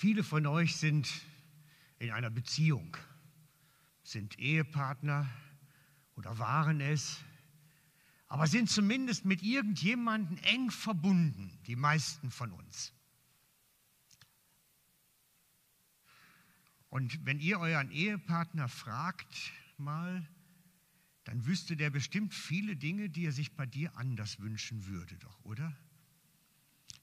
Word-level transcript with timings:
Viele 0.00 0.24
von 0.24 0.46
euch 0.46 0.76
sind 0.76 1.12
in 1.98 2.10
einer 2.10 2.30
Beziehung, 2.30 2.96
sind 4.02 4.38
Ehepartner 4.38 5.28
oder 6.16 6.38
waren 6.38 6.80
es, 6.80 7.18
aber 8.26 8.46
sind 8.46 8.70
zumindest 8.70 9.26
mit 9.26 9.42
irgendjemandem 9.42 10.38
eng 10.38 10.70
verbunden, 10.70 11.52
die 11.66 11.76
meisten 11.76 12.30
von 12.30 12.50
uns. 12.50 12.94
Und 16.88 17.26
wenn 17.26 17.38
ihr 17.38 17.60
euren 17.60 17.90
Ehepartner 17.90 18.70
fragt 18.70 19.52
mal, 19.76 20.26
dann 21.24 21.44
wüsste 21.44 21.76
der 21.76 21.90
bestimmt 21.90 22.32
viele 22.32 22.74
Dinge, 22.74 23.10
die 23.10 23.26
er 23.26 23.32
sich 23.32 23.54
bei 23.54 23.66
dir 23.66 23.94
anders 23.98 24.40
wünschen 24.40 24.86
würde, 24.86 25.18
doch, 25.18 25.44
oder? 25.44 25.76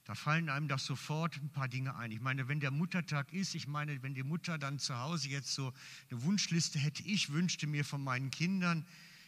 Da 0.08 0.14
fallen 0.14 0.48
einem 0.48 0.68
doch 0.68 0.78
sofort 0.78 1.36
ein 1.36 1.50
paar 1.50 1.68
Dinge 1.68 1.94
ein. 1.96 2.10
Ich 2.10 2.20
meine, 2.20 2.48
wenn 2.48 2.60
der 2.60 2.70
Muttertag 2.70 3.30
ist, 3.30 3.54
ich 3.54 3.66
meine, 3.66 4.02
wenn 4.02 4.14
die 4.14 4.22
Mutter 4.22 4.56
dann 4.56 4.78
zu 4.78 4.96
Hause 4.98 5.28
jetzt 5.28 5.52
so 5.52 5.70
eine 6.10 6.22
Wunschliste 6.22 6.78
hätte, 6.78 7.02
ich 7.02 7.30
wünschte 7.30 7.66
mir 7.66 7.84
von 7.84 8.02
meinen 8.02 8.30
Kindern, 8.30 8.86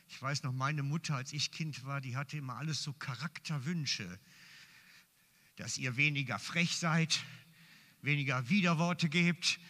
ich 0.09 0.23
weiß 0.23 0.43
noch, 0.43 0.55
meine 0.55 0.83
Mutter, 0.83 1.17
als 1.17 1.35
ich 1.35 1.53
Kind 1.53 1.85
war, 1.85 2.01
die 2.01 2.17
hatte 2.17 2.39
immer 2.39 2.57
alles 2.57 2.83
so 2.83 2.95
Charakterwünsche, 2.95 4.19
dass 5.57 5.77
ihr 5.77 5.99
weniger 5.99 6.39
frech 6.39 6.75
seid, 6.75 7.23
weniger 8.01 8.49
Widerworte 8.49 9.11
gebt, 9.11 9.61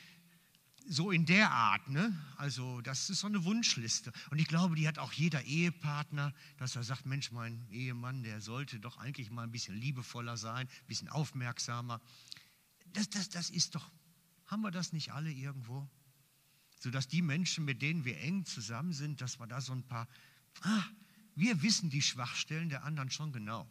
so 0.90 1.12
in 1.12 1.24
der 1.24 1.50
Art, 1.52 1.88
ne? 1.88 2.12
Also, 2.36 2.80
das 2.80 3.10
ist 3.10 3.20
so 3.20 3.28
eine 3.28 3.44
Wunschliste. 3.44 4.12
Und 4.30 4.40
ich 4.40 4.48
glaube, 4.48 4.74
die 4.74 4.88
hat 4.88 4.98
auch 4.98 5.12
jeder 5.12 5.42
Ehepartner, 5.44 6.34
dass 6.58 6.74
er 6.74 6.82
sagt: 6.82 7.06
Mensch, 7.06 7.30
mein 7.30 7.64
Ehemann, 7.70 8.24
der 8.24 8.40
sollte 8.40 8.80
doch 8.80 8.98
eigentlich 8.98 9.30
mal 9.30 9.44
ein 9.44 9.52
bisschen 9.52 9.76
liebevoller 9.76 10.36
sein, 10.36 10.66
ein 10.66 10.86
bisschen 10.88 11.08
aufmerksamer. 11.08 12.00
Das, 12.92 13.08
das, 13.08 13.28
das 13.28 13.50
ist 13.50 13.76
doch, 13.76 13.88
haben 14.46 14.62
wir 14.62 14.72
das 14.72 14.92
nicht 14.92 15.12
alle 15.12 15.30
irgendwo? 15.30 15.88
Sodass 16.80 17.06
die 17.06 17.22
Menschen, 17.22 17.64
mit 17.64 17.82
denen 17.82 18.04
wir 18.04 18.18
eng 18.20 18.44
zusammen 18.44 18.92
sind, 18.92 19.20
dass 19.20 19.38
wir 19.38 19.46
da 19.46 19.60
so 19.60 19.72
ein 19.72 19.84
paar, 19.84 20.08
ah, 20.62 20.84
wir 21.36 21.62
wissen 21.62 21.90
die 21.90 22.02
Schwachstellen 22.02 22.68
der 22.68 22.82
anderen 22.82 23.10
schon 23.10 23.32
genau. 23.32 23.68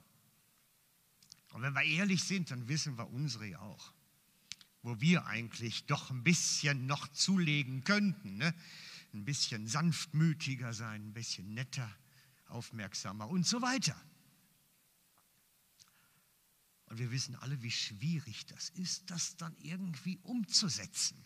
Und 1.51 1.63
wenn 1.63 1.73
wir 1.73 1.83
ehrlich 1.83 2.23
sind, 2.23 2.51
dann 2.51 2.69
wissen 2.69 2.97
wir 2.97 3.09
unsere 3.09 3.59
auch 3.59 3.93
wo 4.81 4.99
wir 5.01 5.25
eigentlich 5.25 5.85
doch 5.85 6.09
ein 6.09 6.23
bisschen 6.23 6.85
noch 6.85 7.07
zulegen 7.09 7.83
könnten. 7.83 8.37
Ne? 8.37 8.53
Ein 9.13 9.25
bisschen 9.25 9.67
sanftmütiger 9.67 10.73
sein, 10.73 11.09
ein 11.09 11.13
bisschen 11.13 11.53
netter, 11.53 11.89
aufmerksamer 12.47 13.27
und 13.27 13.45
so 13.45 13.61
weiter. 13.61 13.99
Und 16.85 16.97
wir 16.97 17.11
wissen 17.11 17.35
alle, 17.35 17.61
wie 17.61 17.71
schwierig 17.71 18.45
das 18.47 18.69
ist, 18.69 19.09
das 19.11 19.35
dann 19.37 19.55
irgendwie 19.59 20.17
umzusetzen. 20.23 21.23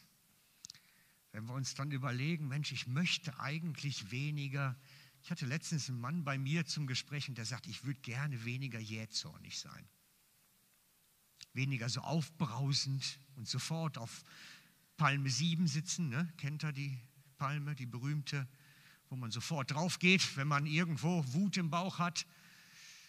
Wenn 1.31 1.45
wir 1.45 1.53
uns 1.53 1.73
dann 1.73 1.91
überlegen, 1.91 2.47
Mensch, 2.47 2.71
ich 2.71 2.85
möchte 2.85 3.39
eigentlich 3.39 4.11
weniger. 4.11 4.77
Ich 5.23 5.31
hatte 5.31 5.45
letztens 5.45 5.89
einen 5.89 5.99
Mann 5.99 6.23
bei 6.23 6.37
mir 6.37 6.65
zum 6.65 6.85
Gespräch 6.85 7.29
und 7.29 7.37
der 7.37 7.45
sagt, 7.45 7.67
ich 7.67 7.85
würde 7.85 8.01
gerne 8.01 8.43
weniger 8.43 8.79
jähzornig 8.79 9.57
sein 9.59 9.87
weniger 11.53 11.89
so 11.89 12.01
aufbrausend 12.01 13.19
und 13.35 13.47
sofort 13.47 13.97
auf 13.97 14.23
Palme 14.97 15.29
7 15.29 15.67
sitzen. 15.67 16.09
Ne? 16.09 16.31
Kennt 16.37 16.63
ihr 16.63 16.71
die 16.71 16.97
Palme, 17.37 17.75
die 17.75 17.85
berühmte, 17.85 18.47
wo 19.09 19.15
man 19.15 19.31
sofort 19.31 19.71
drauf 19.71 19.99
geht, 19.99 20.37
wenn 20.37 20.47
man 20.47 20.65
irgendwo 20.65 21.23
Wut 21.33 21.57
im 21.57 21.69
Bauch 21.69 21.99
hat? 21.99 22.25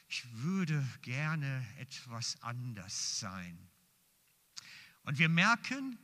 Ich 0.08 0.24
würde 0.32 0.86
gerne 1.02 1.64
etwas 1.78 2.40
anders 2.42 3.20
sein. 3.20 3.58
Und 5.02 5.18
wir 5.18 5.28
merken, 5.28 5.98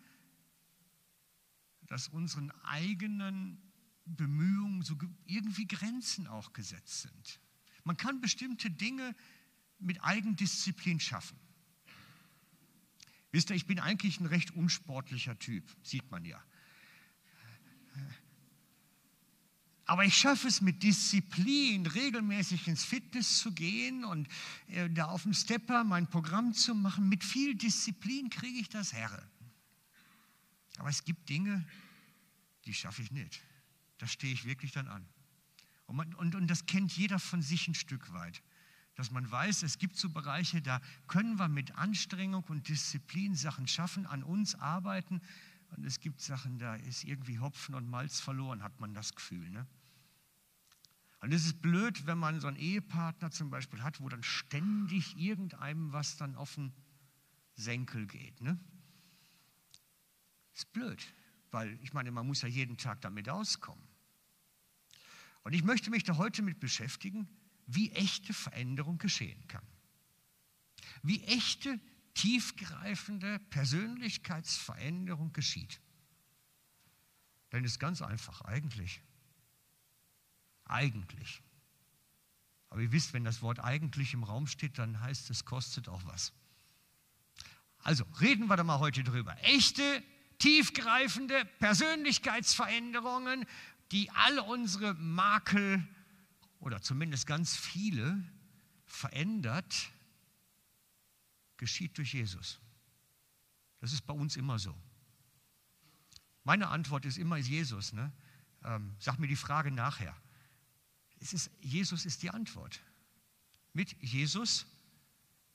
dass 1.87 2.09
unseren 2.09 2.51
eigenen 2.63 3.61
Bemühungen 4.05 4.83
so 4.83 4.97
irgendwie 5.27 5.67
Grenzen 5.67 6.27
auch 6.27 6.53
gesetzt 6.53 7.03
sind. 7.03 7.41
Man 7.85 7.97
kann 7.97 8.21
bestimmte 8.21 8.71
Dinge 8.71 9.15
mit 9.79 10.03
Eigendisziplin 10.03 11.01
schaffen. 11.01 11.39
Wisst 13.33 13.51
ihr, 13.51 13.57
ich 13.57 13.67
bin 13.67 13.79
eigentlich 13.79 14.21
ein 14.21 14.27
recht 14.27 14.51
unsportlicher 14.53 15.39
Typ, 15.39 15.65
sieht 15.83 16.11
man 16.11 16.25
ja. 16.25 16.43
Aber 19.91 20.05
ich 20.05 20.15
schaffe 20.15 20.47
es 20.47 20.61
mit 20.61 20.85
Disziplin, 20.85 21.85
regelmäßig 21.85 22.69
ins 22.69 22.85
Fitness 22.85 23.41
zu 23.41 23.51
gehen 23.53 24.05
und 24.05 24.29
äh, 24.69 24.89
da 24.89 25.07
auf 25.07 25.25
dem 25.25 25.35
Stepper 25.35 25.83
mein 25.83 26.07
Programm 26.07 26.55
zu 26.55 26.77
machen. 26.77 27.09
Mit 27.09 27.25
viel 27.25 27.57
Disziplin 27.57 28.31
kriege 28.31 28.61
ich 28.61 28.69
das 28.69 28.93
Herre. 28.93 29.29
Aber 30.79 30.91
es 30.91 31.05
gibt 31.05 31.29
Dinge, 31.29 31.67
die 32.67 32.75
schaffe 32.75 33.03
ich 33.03 33.11
nicht. 33.11 33.43
Da 33.99 34.07
stehe 34.07 34.33
ich 34.33 34.45
wirklich 34.45 34.71
dann 34.71 34.87
an. 34.87 35.09
Und, 35.87 36.15
und, 36.15 36.37
und 36.37 36.47
das 36.47 36.67
kennt 36.67 36.97
jeder 36.97 37.19
von 37.19 37.43
sich 37.43 37.67
ein 37.67 37.75
Stück 37.75 38.13
weit 38.13 38.43
dass 38.95 39.11
man 39.11 39.31
weiß, 39.31 39.63
es 39.63 39.79
gibt 39.79 39.97
so 39.97 40.11
Bereiche, 40.11 40.61
da 40.61 40.81
können 41.07 41.39
wir 41.39 41.49
mit 41.49 41.77
Anstrengung 41.77 42.45
und 42.45 42.69
Disziplin 42.69 43.35
Sachen 43.35 43.67
schaffen, 43.67 44.07
an 44.07 44.23
uns 44.23 44.55
arbeiten. 44.57 45.21
Und 45.77 45.85
es 45.85 46.01
gibt 46.01 46.21
Sachen, 46.21 46.59
da 46.59 46.75
ist 46.75 47.05
irgendwie 47.05 47.39
Hopfen 47.39 47.75
und 47.75 47.89
Malz 47.89 48.21
verloren, 48.21 48.63
hat 48.63 48.81
man 48.81 48.93
das 48.93 49.15
Gefühl. 49.15 49.49
Ne? 49.51 49.67
Und 51.21 51.33
es 51.33 51.45
ist 51.45 51.63
blöd, 51.63 52.07
wenn 52.07 52.19
man 52.19 52.41
so 52.41 52.49
einen 52.49 52.57
Ehepartner 52.57 53.31
zum 53.31 53.51
Beispiel 53.51 53.83
hat, 53.83 54.01
wo 54.01 54.09
dann 54.09 54.23
ständig 54.23 55.17
irgendeinem 55.17 55.93
was 55.93 56.17
dann 56.17 56.35
auf 56.35 56.55
den 56.55 56.73
Senkel 57.55 58.07
geht. 58.07 58.41
Ne? 58.41 58.59
Ist 60.55 60.73
blöd, 60.73 61.03
weil 61.51 61.79
ich 61.83 61.93
meine, 61.93 62.11
man 62.11 62.27
muss 62.27 62.43
ja 62.43 62.49
jeden 62.49 62.77
Tag 62.77 63.01
damit 63.03 63.29
auskommen. 63.29 63.87
Und 65.43 65.53
ich 65.53 65.63
möchte 65.63 65.91
mich 65.91 66.05
da 66.05 66.17
heute 66.17 66.43
mit 66.43 66.59
beschäftigen, 66.59 67.29
wie 67.75 67.93
echte 67.93 68.33
Veränderung 68.33 68.99
geschehen 68.99 69.47
kann. 69.49 69.65
Wie 71.03 71.23
echte, 71.25 71.81
tiefgreifende 72.15 73.39
Persönlichkeitsveränderung 73.51 75.33
geschieht. 75.33 75.81
Denn 77.53 77.65
es 77.65 77.73
ist 77.73 77.79
ganz 77.79 78.03
einfach, 78.03 78.43
eigentlich. 78.43 79.01
Eigentlich. 80.65 81.43
Aber 82.69 82.81
ihr 82.81 82.93
wisst, 82.93 83.13
wenn 83.13 83.25
das 83.25 83.43
Wort 83.43 83.61
eigentlich 83.61 84.15
im 84.15 84.23
Raum 84.25 84.47
steht, 84.47 84.79
dann 84.79 85.01
heißt 85.01 85.31
es, 85.31 85.45
kostet 85.45 85.89
auch 85.89 86.05
was. 86.05 86.33
Also 87.79 88.05
reden 88.21 88.47
wir 88.49 88.57
da 88.57 88.65
mal 88.65 88.79
heute 88.79 89.03
drüber. 89.03 89.37
Echte, 89.43 90.03
tiefgreifende 90.39 91.45
Persönlichkeitsveränderungen, 91.59 93.47
die 93.91 94.11
alle 94.11 94.43
unsere 94.43 94.95
Makel 94.95 95.87
oder 96.61 96.81
zumindest 96.83 97.27
ganz 97.27 97.57
viele 97.57 98.23
verändert, 98.85 99.91
geschieht 101.57 101.97
durch 101.99 102.15
Jesus. 102.15 102.61
Das 103.81 103.93
ist 103.93 104.03
bei 104.03 104.15
uns 104.15 104.37
immer 104.37 104.59
so. 104.59 104.77
Meine 106.45 106.69
Antwort 106.69 107.05
ist 107.07 107.19
immer 107.19 107.37
Jesus. 107.37 107.93
Ne? 107.93 108.13
Ähm, 108.65 108.95
sag 108.99 109.19
mir 109.19 109.27
die 109.27 109.37
Frage 109.37 109.71
nachher. 109.71 110.17
Es 111.19 111.33
ist, 111.33 111.51
Jesus 111.61 112.07
ist 112.07 112.23
die 112.23 112.31
Antwort. 112.31 112.81
Mit 113.73 113.95
Jesus 114.03 114.67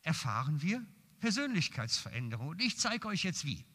erfahren 0.01 0.61
wir 0.61 0.85
Persönlichkeitsveränderung. 1.19 2.49
Und 2.49 2.61
ich 2.61 2.77
zeige 2.77 3.07
euch 3.07 3.23
jetzt 3.23 3.45
wie. 3.45 3.65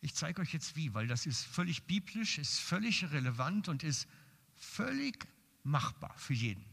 Ich 0.00 0.14
zeige 0.14 0.42
euch 0.42 0.52
jetzt 0.52 0.76
wie, 0.76 0.94
weil 0.94 1.08
das 1.08 1.26
ist 1.26 1.44
völlig 1.44 1.84
biblisch, 1.84 2.38
ist 2.38 2.60
völlig 2.60 3.10
relevant 3.10 3.68
und 3.68 3.82
ist 3.82 4.06
Völlig 4.56 5.26
machbar 5.62 6.16
für 6.18 6.34
jeden. 6.34 6.64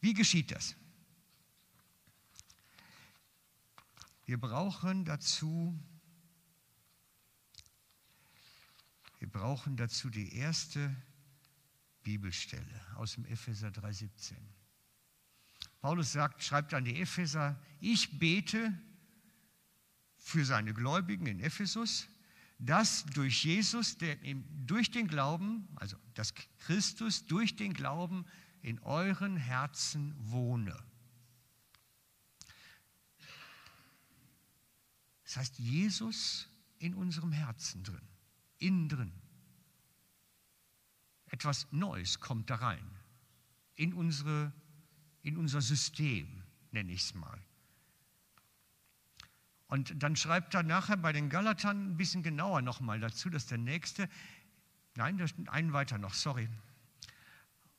Wie 0.00 0.14
geschieht 0.14 0.50
das? 0.50 0.74
Wir 4.24 4.38
brauchen 4.40 5.04
dazu, 5.04 5.78
wir 9.18 9.28
brauchen 9.28 9.76
dazu 9.76 10.08
die 10.08 10.34
erste 10.36 10.94
Bibelstelle 12.02 12.96
aus 12.96 13.14
dem 13.14 13.24
Epheser 13.26 13.68
3,17. 13.68 14.34
Paulus 15.80 16.12
sagt, 16.12 16.42
schreibt 16.42 16.74
an 16.74 16.84
die 16.84 17.00
Epheser, 17.00 17.60
ich 17.80 18.18
bete 18.18 18.78
für 20.16 20.44
seine 20.44 20.74
Gläubigen 20.74 21.26
in 21.26 21.40
Ephesus, 21.40 22.06
dass 22.60 23.06
durch 23.06 23.44
Jesus, 23.44 23.96
der, 23.96 24.16
durch 24.66 24.90
den 24.90 25.08
Glauben, 25.08 25.66
also 25.76 25.96
dass 26.14 26.34
Christus 26.58 27.24
durch 27.26 27.56
den 27.56 27.72
Glauben 27.72 28.26
in 28.60 28.78
euren 28.80 29.36
Herzen 29.36 30.14
wohne. 30.18 30.76
Das 35.24 35.38
heißt, 35.38 35.58
Jesus 35.58 36.48
in 36.78 36.94
unserem 36.94 37.32
Herzen 37.32 37.82
drin, 37.82 38.08
innen 38.58 38.88
drin. 38.88 39.12
Etwas 41.26 41.66
Neues 41.70 42.20
kommt 42.20 42.50
da 42.50 42.56
rein, 42.56 42.84
in, 43.76 43.94
unsere, 43.94 44.52
in 45.22 45.36
unser 45.36 45.62
System, 45.62 46.42
nenne 46.72 46.92
ich 46.92 47.02
es 47.02 47.14
mal. 47.14 47.40
Und 49.70 50.02
dann 50.02 50.16
schreibt 50.16 50.52
er 50.54 50.64
nachher 50.64 50.96
bei 50.96 51.12
den 51.12 51.28
Galatern 51.28 51.92
ein 51.92 51.96
bisschen 51.96 52.24
genauer 52.24 52.60
nochmal 52.60 52.98
dazu, 52.98 53.30
dass 53.30 53.46
der 53.46 53.58
nächste, 53.58 54.08
nein, 54.96 55.24
einen 55.46 55.72
weiter 55.72 55.96
noch, 55.96 56.12
sorry. 56.12 56.48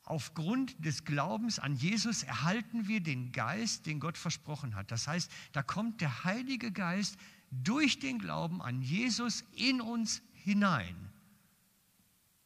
Aufgrund 0.03 0.83
des 0.83 1.03
Glaubens 1.03 1.59
an 1.59 1.75
Jesus 1.75 2.23
erhalten 2.23 2.87
wir 2.87 3.01
den 3.01 3.33
Geist, 3.33 3.85
den 3.87 3.99
Gott 3.99 4.17
versprochen 4.17 4.75
hat. 4.75 4.89
Das 4.89 5.05
heißt, 5.05 5.29
da 5.51 5.63
kommt 5.63 5.99
der 5.99 6.23
Heilige 6.23 6.71
Geist 6.71 7.17
durch 7.51 7.99
den 7.99 8.19
Glauben 8.19 8.61
an 8.61 8.81
Jesus 8.81 9.43
in 9.51 9.81
uns 9.81 10.21
hinein, 10.31 10.95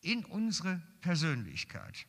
in 0.02 0.26
unsere 0.26 0.82
Persönlichkeit. 1.02 2.08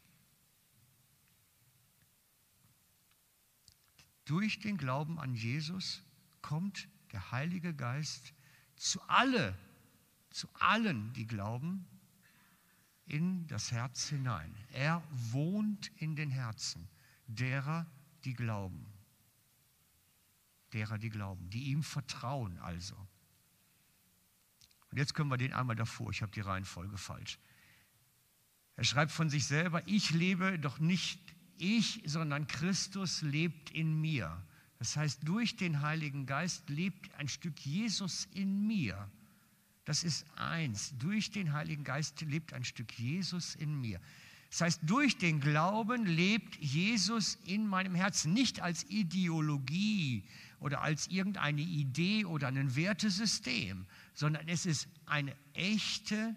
Durch 4.25 4.59
den 4.59 4.79
Glauben 4.79 5.19
an 5.19 5.35
Jesus 5.35 6.03
kommt 6.41 6.89
der 7.17 7.33
Heilige 7.33 7.73
Geist 7.73 8.35
zu 8.75 9.01
alle, 9.09 9.57
zu 10.29 10.49
allen, 10.61 11.15
die 11.15 11.27
glauben, 11.27 11.87
in 13.07 13.47
das 13.47 13.73
Herz 13.73 14.09
hinein. 14.11 14.55
Er 14.71 15.03
wohnt 15.11 15.91
in 15.97 16.15
den 16.15 16.31
Herzen 16.31 16.87
derer, 17.27 17.87
die 18.27 18.35
glauben. 18.35 18.85
Derer, 20.75 20.99
die 20.99 21.09
glauben, 21.09 21.49
die 21.49 21.71
ihm 21.71 21.83
vertrauen 21.83 22.59
also. 22.59 22.95
Und 24.91 24.99
jetzt 24.99 25.15
können 25.15 25.31
wir 25.31 25.39
den 25.39 25.55
einmal 25.55 25.77
davor, 25.77 26.11
ich 26.11 26.21
habe 26.21 26.33
die 26.33 26.43
Reihenfolge 26.43 26.99
falsch. 26.99 27.39
Er 28.75 28.85
schreibt 28.85 29.11
von 29.11 29.31
sich 29.31 29.47
selber, 29.47 29.81
ich 29.89 30.11
lebe 30.11 30.59
doch 30.59 30.81
nicht 30.81 31.35
ich, 31.57 32.03
sondern 32.05 32.47
Christus 32.47 33.23
lebt 33.23 33.71
in 33.71 33.99
mir. 34.03 34.46
Das 34.79 34.97
heißt, 34.97 35.27
durch 35.27 35.57
den 35.57 35.81
Heiligen 35.81 36.27
Geist 36.27 36.69
lebt 36.69 37.15
ein 37.15 37.29
Stück 37.29 37.59
Jesus 37.61 38.29
in 38.35 38.67
mir. 38.67 39.11
Das 39.85 40.05
ist 40.05 40.27
eins. 40.37 40.95
Durch 40.99 41.31
den 41.31 41.53
Heiligen 41.53 41.85
Geist 41.85 42.21
lebt 42.21 42.53
ein 42.53 42.65
Stück 42.65 42.99
Jesus 42.99 43.55
in 43.55 43.81
mir. 43.81 44.01
Das 44.51 44.61
heißt, 44.61 44.81
durch 44.85 45.19
den 45.19 45.41
Glauben 45.41 46.07
lebt 46.07 46.57
Jesus 46.57 47.37
in 47.45 47.67
meinem 47.67 47.95
Herzen, 47.95 48.33
nicht 48.33 48.61
als 48.61 48.85
Ideologie 48.91 50.25
oder 50.61 50.83
als 50.83 51.09
irgendeine 51.09 51.63
Idee 51.63 52.25
oder 52.25 52.49
ein 52.49 52.77
Wertesystem, 52.77 53.87
sondern 54.15 54.49
es 54.49 54.67
ist 54.67 54.89
eine 55.05 55.37
echte, 55.55 56.35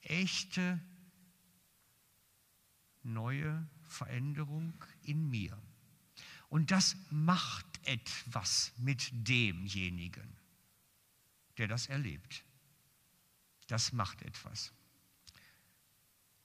echte, 0.00 0.80
neue 3.02 3.66
Veränderung 3.84 4.74
in 5.02 5.28
mir. 5.28 5.56
Und 6.48 6.70
das 6.70 6.96
macht 7.10 7.66
etwas 7.84 8.72
mit 8.78 9.10
demjenigen, 9.12 10.36
der 11.58 11.68
das 11.68 11.86
erlebt. 11.86 12.44
Das 13.66 13.92
macht 13.92 14.22
etwas. 14.22 14.72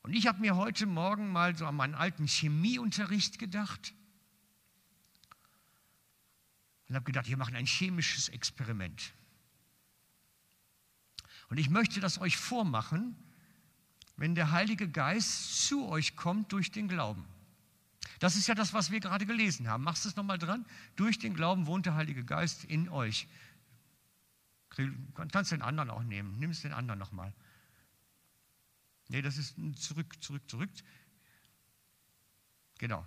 Und 0.02 0.14
ich 0.14 0.28
habe 0.28 0.42
mir 0.42 0.58
heute 0.58 0.86
Morgen 0.86 1.32
mal 1.32 1.56
so 1.56 1.66
an 1.66 1.76
meinen 1.76 1.96
alten 1.96 2.28
Chemieunterricht 2.28 3.40
gedacht 3.40 3.94
und 6.90 6.96
habe 6.96 7.06
gedacht, 7.06 7.28
wir 7.28 7.38
machen 7.38 7.56
ein 7.56 7.66
chemisches 7.66 8.28
Experiment. 8.28 9.14
Und 11.50 11.58
ich 11.58 11.70
möchte 11.70 12.02
das 12.02 12.20
euch 12.20 12.36
vormachen, 12.36 13.16
wenn 14.18 14.36
der 14.36 14.52
Heilige 14.52 14.90
Geist 14.90 15.66
zu 15.66 15.88
euch 15.88 16.16
kommt 16.16 16.52
durch 16.52 16.72
den 16.72 16.88
Glauben. 16.90 17.26
Das 18.24 18.38
ist 18.38 18.48
ja 18.48 18.56
das, 18.56 18.74
was 18.74 18.90
wir 18.90 19.02
gerade 19.02 19.26
gelesen 19.26 19.68
haben. 19.68 19.84
Machst 19.84 20.06
du 20.06 20.08
es 20.08 20.16
nochmal 20.16 20.38
dran? 20.38 20.66
Durch 20.96 21.20
den 21.20 21.34
Glauben 21.34 21.68
wohnt 21.68 21.86
der 21.86 21.96
Heilige 21.96 22.24
Geist 22.24 22.64
in 22.64 22.88
euch. 22.88 23.28
Kannst 25.14 25.52
den 25.52 25.62
anderen 25.62 25.90
auch 25.90 26.04
nehmen. 26.04 26.40
Nimm 26.40 26.52
es 26.52 26.62
den 26.62 26.72
anderen 26.72 27.00
nochmal. 27.00 27.34
Nee, 29.10 29.22
das 29.22 29.38
ist 29.38 29.58
zurück, 29.76 30.24
zurück, 30.24 30.50
zurück. 30.50 30.70
Genau. 32.78 33.06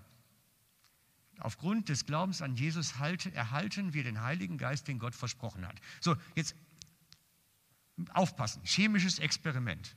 Aufgrund 1.39 1.89
des 1.89 2.05
Glaubens 2.05 2.43
an 2.43 2.55
Jesus 2.55 2.93
erhalten 2.93 3.95
wir 3.95 4.05
den 4.05 4.21
Heiligen 4.21 4.59
Geist, 4.59 4.87
den 4.87 4.99
Gott 4.99 5.15
versprochen 5.15 5.67
hat. 5.67 5.81
So, 5.99 6.15
jetzt 6.35 6.55
aufpassen. 8.11 8.63
Chemisches 8.67 9.19
Experiment. 9.19 9.97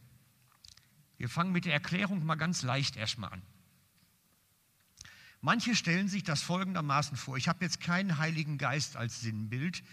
Wir 1.18 1.28
fangen 1.28 1.52
mit 1.52 1.66
der 1.66 1.74
Erklärung 1.74 2.26
mal 2.26 2.36
ganz 2.36 2.62
leicht 2.62 2.96
erstmal 2.96 3.34
an. 3.34 3.42
Manche 5.42 5.76
stellen 5.76 6.08
sich 6.08 6.24
das 6.24 6.42
folgendermaßen 6.42 7.16
vor. 7.16 7.38
Ich 7.38 7.48
habe 7.48 7.64
jetzt 7.64 7.80
keinen 7.80 8.18
Heiligen 8.18 8.58
Geist 8.58 8.98
als 8.98 9.22
Sinnbild. 9.22 9.84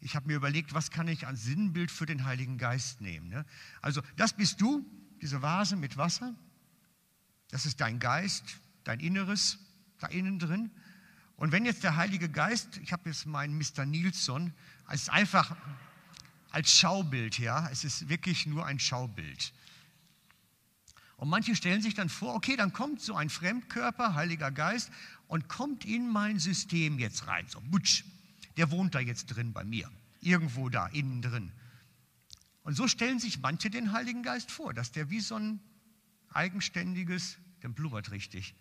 Ich 0.00 0.16
habe 0.16 0.26
mir 0.26 0.36
überlegt, 0.36 0.74
was 0.74 0.90
kann 0.90 1.08
ich 1.08 1.26
als 1.26 1.44
Sinnbild 1.44 1.90
für 1.90 2.06
den 2.06 2.24
Heiligen 2.24 2.58
Geist 2.58 3.00
nehmen. 3.00 3.28
Ne? 3.28 3.44
Also 3.82 4.02
das 4.16 4.32
bist 4.32 4.60
du, 4.60 4.84
diese 5.20 5.42
Vase 5.42 5.76
mit 5.76 5.96
Wasser. 5.96 6.34
Das 7.48 7.66
ist 7.66 7.80
dein 7.80 7.98
Geist, 7.98 8.44
dein 8.84 9.00
Inneres 9.00 9.58
da 9.98 10.06
innen 10.08 10.38
drin. 10.38 10.70
Und 11.36 11.52
wenn 11.52 11.64
jetzt 11.64 11.82
der 11.82 11.96
Heilige 11.96 12.28
Geist, 12.28 12.78
ich 12.78 12.92
habe 12.92 13.08
jetzt 13.08 13.26
meinen 13.26 13.56
Mr. 13.58 13.84
Nilsson, 13.84 14.52
als 14.86 15.08
einfach 15.08 15.56
als 16.50 16.70
Schaubild, 16.70 17.38
ja, 17.38 17.68
es 17.70 17.84
ist 17.84 18.08
wirklich 18.08 18.46
nur 18.46 18.64
ein 18.64 18.78
Schaubild. 18.78 19.52
Und 21.16 21.28
manche 21.28 21.54
stellen 21.54 21.80
sich 21.80 21.94
dann 21.94 22.08
vor, 22.08 22.34
okay, 22.34 22.56
dann 22.56 22.72
kommt 22.72 23.00
so 23.00 23.14
ein 23.14 23.30
Fremdkörper, 23.30 24.14
Heiliger 24.14 24.50
Geist, 24.50 24.90
und 25.26 25.48
kommt 25.48 25.84
in 25.84 26.08
mein 26.08 26.38
System 26.38 26.98
jetzt 26.98 27.26
rein. 27.26 27.46
So, 27.48 27.60
butsch, 27.60 28.04
der 28.56 28.70
wohnt 28.70 28.94
da 28.94 29.00
jetzt 29.00 29.26
drin 29.26 29.52
bei 29.52 29.64
mir, 29.64 29.90
irgendwo 30.20 30.68
da, 30.68 30.86
innen 30.88 31.22
drin. 31.22 31.52
Und 32.62 32.74
so 32.74 32.88
stellen 32.88 33.18
sich 33.18 33.40
manche 33.40 33.70
den 33.70 33.92
Heiligen 33.92 34.22
Geist 34.22 34.50
vor, 34.50 34.74
dass 34.74 34.92
der 34.92 35.10
wie 35.10 35.20
so 35.20 35.36
ein 35.36 35.60
eigenständiges, 36.30 37.38
der 37.62 37.68
blubbert 37.68 38.10
richtig. 38.10 38.54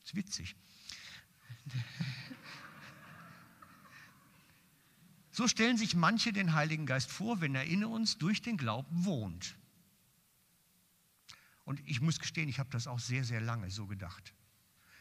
Das 0.00 0.10
ist 0.10 0.16
witzig. 0.16 0.56
So 5.30 5.48
stellen 5.48 5.78
sich 5.78 5.94
manche 5.94 6.32
den 6.32 6.52
Heiligen 6.52 6.84
Geist 6.84 7.10
vor, 7.10 7.40
wenn 7.40 7.54
er 7.54 7.64
in 7.64 7.84
uns 7.84 8.18
durch 8.18 8.42
den 8.42 8.58
Glauben 8.58 9.04
wohnt. 9.04 9.56
Und 11.72 11.80
ich 11.88 12.02
muss 12.02 12.18
gestehen, 12.18 12.50
ich 12.50 12.58
habe 12.58 12.68
das 12.68 12.86
auch 12.86 12.98
sehr, 12.98 13.24
sehr 13.24 13.40
lange 13.40 13.70
so 13.70 13.86
gedacht. 13.86 14.34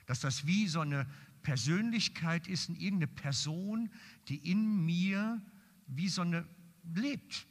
Dass 0.05 0.21
das 0.21 0.47
wie 0.47 0.69
so 0.69 0.79
eine 0.79 1.05
Persönlichkeit 1.43 2.47
ist, 2.47 2.69
irgendeine 2.69 3.07
Person, 3.07 3.91
die 4.29 4.37
in 4.49 4.85
mir 4.85 5.41
wie 5.87 6.07
so 6.07 6.21
eine 6.21 6.47
lebt. 6.95 7.45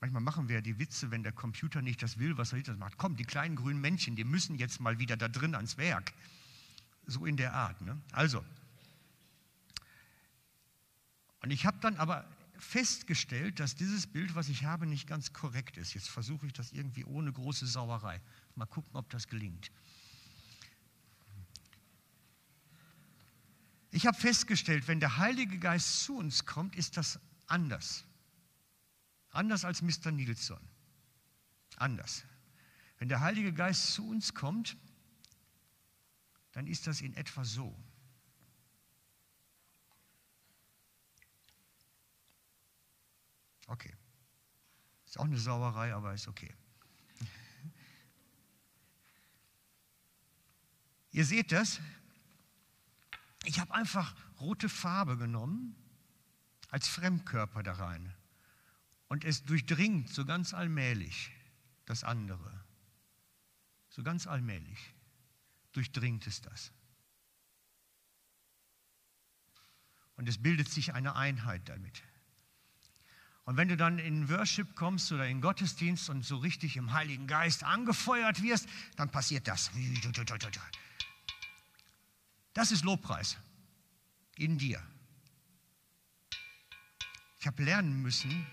Manchmal 0.00 0.22
machen 0.22 0.48
wir 0.48 0.56
ja 0.56 0.60
die 0.60 0.80
Witze, 0.80 1.12
wenn 1.12 1.22
der 1.22 1.30
Computer 1.30 1.82
nicht 1.82 2.02
das 2.02 2.18
will, 2.18 2.36
was 2.36 2.52
er 2.52 2.60
das 2.62 2.78
macht. 2.78 2.98
Komm, 2.98 3.14
die 3.14 3.22
kleinen 3.22 3.54
grünen 3.54 3.80
Männchen, 3.80 4.16
die 4.16 4.24
müssen 4.24 4.56
jetzt 4.56 4.80
mal 4.80 4.98
wieder 4.98 5.16
da 5.16 5.28
drin 5.28 5.54
ans 5.54 5.76
Werk. 5.76 6.12
So 7.06 7.26
in 7.26 7.36
der 7.36 7.54
Art. 7.54 7.80
Ne? 7.80 7.96
Also, 8.10 8.44
und 11.42 11.52
ich 11.52 11.64
habe 11.64 11.78
dann 11.80 11.94
aber 11.94 12.28
festgestellt, 12.58 13.60
dass 13.60 13.74
dieses 13.74 14.06
Bild, 14.06 14.34
was 14.34 14.48
ich 14.48 14.64
habe, 14.64 14.86
nicht 14.86 15.06
ganz 15.06 15.32
korrekt 15.32 15.76
ist. 15.76 15.94
Jetzt 15.94 16.08
versuche 16.08 16.46
ich 16.46 16.52
das 16.52 16.72
irgendwie 16.72 17.04
ohne 17.04 17.32
große 17.32 17.66
Sauerei. 17.66 18.20
Mal 18.54 18.66
gucken, 18.66 18.96
ob 18.96 19.08
das 19.10 19.28
gelingt. 19.28 19.70
Ich 23.90 24.06
habe 24.06 24.18
festgestellt, 24.18 24.88
wenn 24.88 24.98
der 24.98 25.18
Heilige 25.18 25.58
Geist 25.58 26.02
zu 26.02 26.16
uns 26.16 26.44
kommt, 26.46 26.74
ist 26.74 26.96
das 26.96 27.20
anders. 27.46 28.04
Anders 29.30 29.64
als 29.64 29.82
Mr. 29.82 30.10
Nilsson. 30.10 30.60
Anders. 31.76 32.24
Wenn 32.98 33.08
der 33.08 33.20
Heilige 33.20 33.52
Geist 33.52 33.92
zu 33.92 34.08
uns 34.08 34.34
kommt, 34.34 34.76
dann 36.52 36.66
ist 36.66 36.86
das 36.86 37.00
in 37.00 37.14
etwa 37.14 37.44
so. 37.44 37.76
Okay. 43.66 43.94
Ist 45.06 45.18
auch 45.18 45.24
eine 45.24 45.38
Sauerei, 45.38 45.94
aber 45.94 46.14
ist 46.14 46.28
okay. 46.28 46.54
Ihr 51.12 51.24
seht 51.24 51.52
das? 51.52 51.80
Ich 53.44 53.60
habe 53.60 53.74
einfach 53.74 54.16
rote 54.40 54.68
Farbe 54.68 55.16
genommen 55.16 55.76
als 56.68 56.88
Fremdkörper 56.88 57.62
da 57.62 57.74
rein. 57.74 58.14
Und 59.08 59.24
es 59.24 59.44
durchdringt 59.44 60.08
so 60.08 60.24
ganz 60.24 60.54
allmählich 60.54 61.30
das 61.84 62.02
andere. 62.04 62.64
So 63.90 64.02
ganz 64.02 64.26
allmählich 64.26 64.94
durchdringt 65.72 66.26
es 66.26 66.40
das. 66.40 66.72
Und 70.16 70.28
es 70.28 70.42
bildet 70.42 70.68
sich 70.68 70.94
eine 70.94 71.14
Einheit 71.16 71.68
damit. 71.68 72.02
Und 73.44 73.56
wenn 73.58 73.68
du 73.68 73.76
dann 73.76 73.98
in 73.98 74.28
Worship 74.30 74.74
kommst 74.74 75.12
oder 75.12 75.28
in 75.28 75.40
Gottesdienst 75.40 76.08
und 76.08 76.24
so 76.24 76.38
richtig 76.38 76.76
im 76.76 76.92
Heiligen 76.92 77.26
Geist 77.26 77.62
angefeuert 77.62 78.42
wirst, 78.42 78.66
dann 78.96 79.10
passiert 79.10 79.46
das. 79.46 79.70
Das 82.54 82.72
ist 82.72 82.84
Lobpreis 82.84 83.36
in 84.36 84.56
dir. 84.56 84.82
Ich 87.38 87.46
habe 87.46 87.62
lernen 87.62 88.00
müssen, 88.00 88.46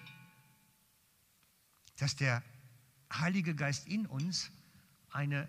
dass 1.98 2.16
der 2.16 2.44
Heilige 3.14 3.56
Geist 3.56 3.88
in 3.88 4.06
uns 4.06 4.52
eine 5.12 5.48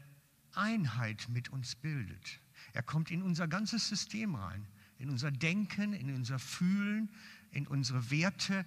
Einheit 0.54 1.28
mit 1.28 1.48
uns 1.48 1.74
bildet. 1.74 2.38
Er 2.72 2.82
kommt 2.82 3.10
in 3.10 3.22
unser 3.22 3.48
ganzes 3.48 3.88
System 3.88 4.34
rein, 4.34 4.66
in 4.98 5.10
unser 5.10 5.30
Denken, 5.30 5.92
in 5.92 6.14
unser 6.14 6.38
Fühlen, 6.38 7.10
in 7.50 7.66
unsere 7.66 8.10
Werte. 8.10 8.64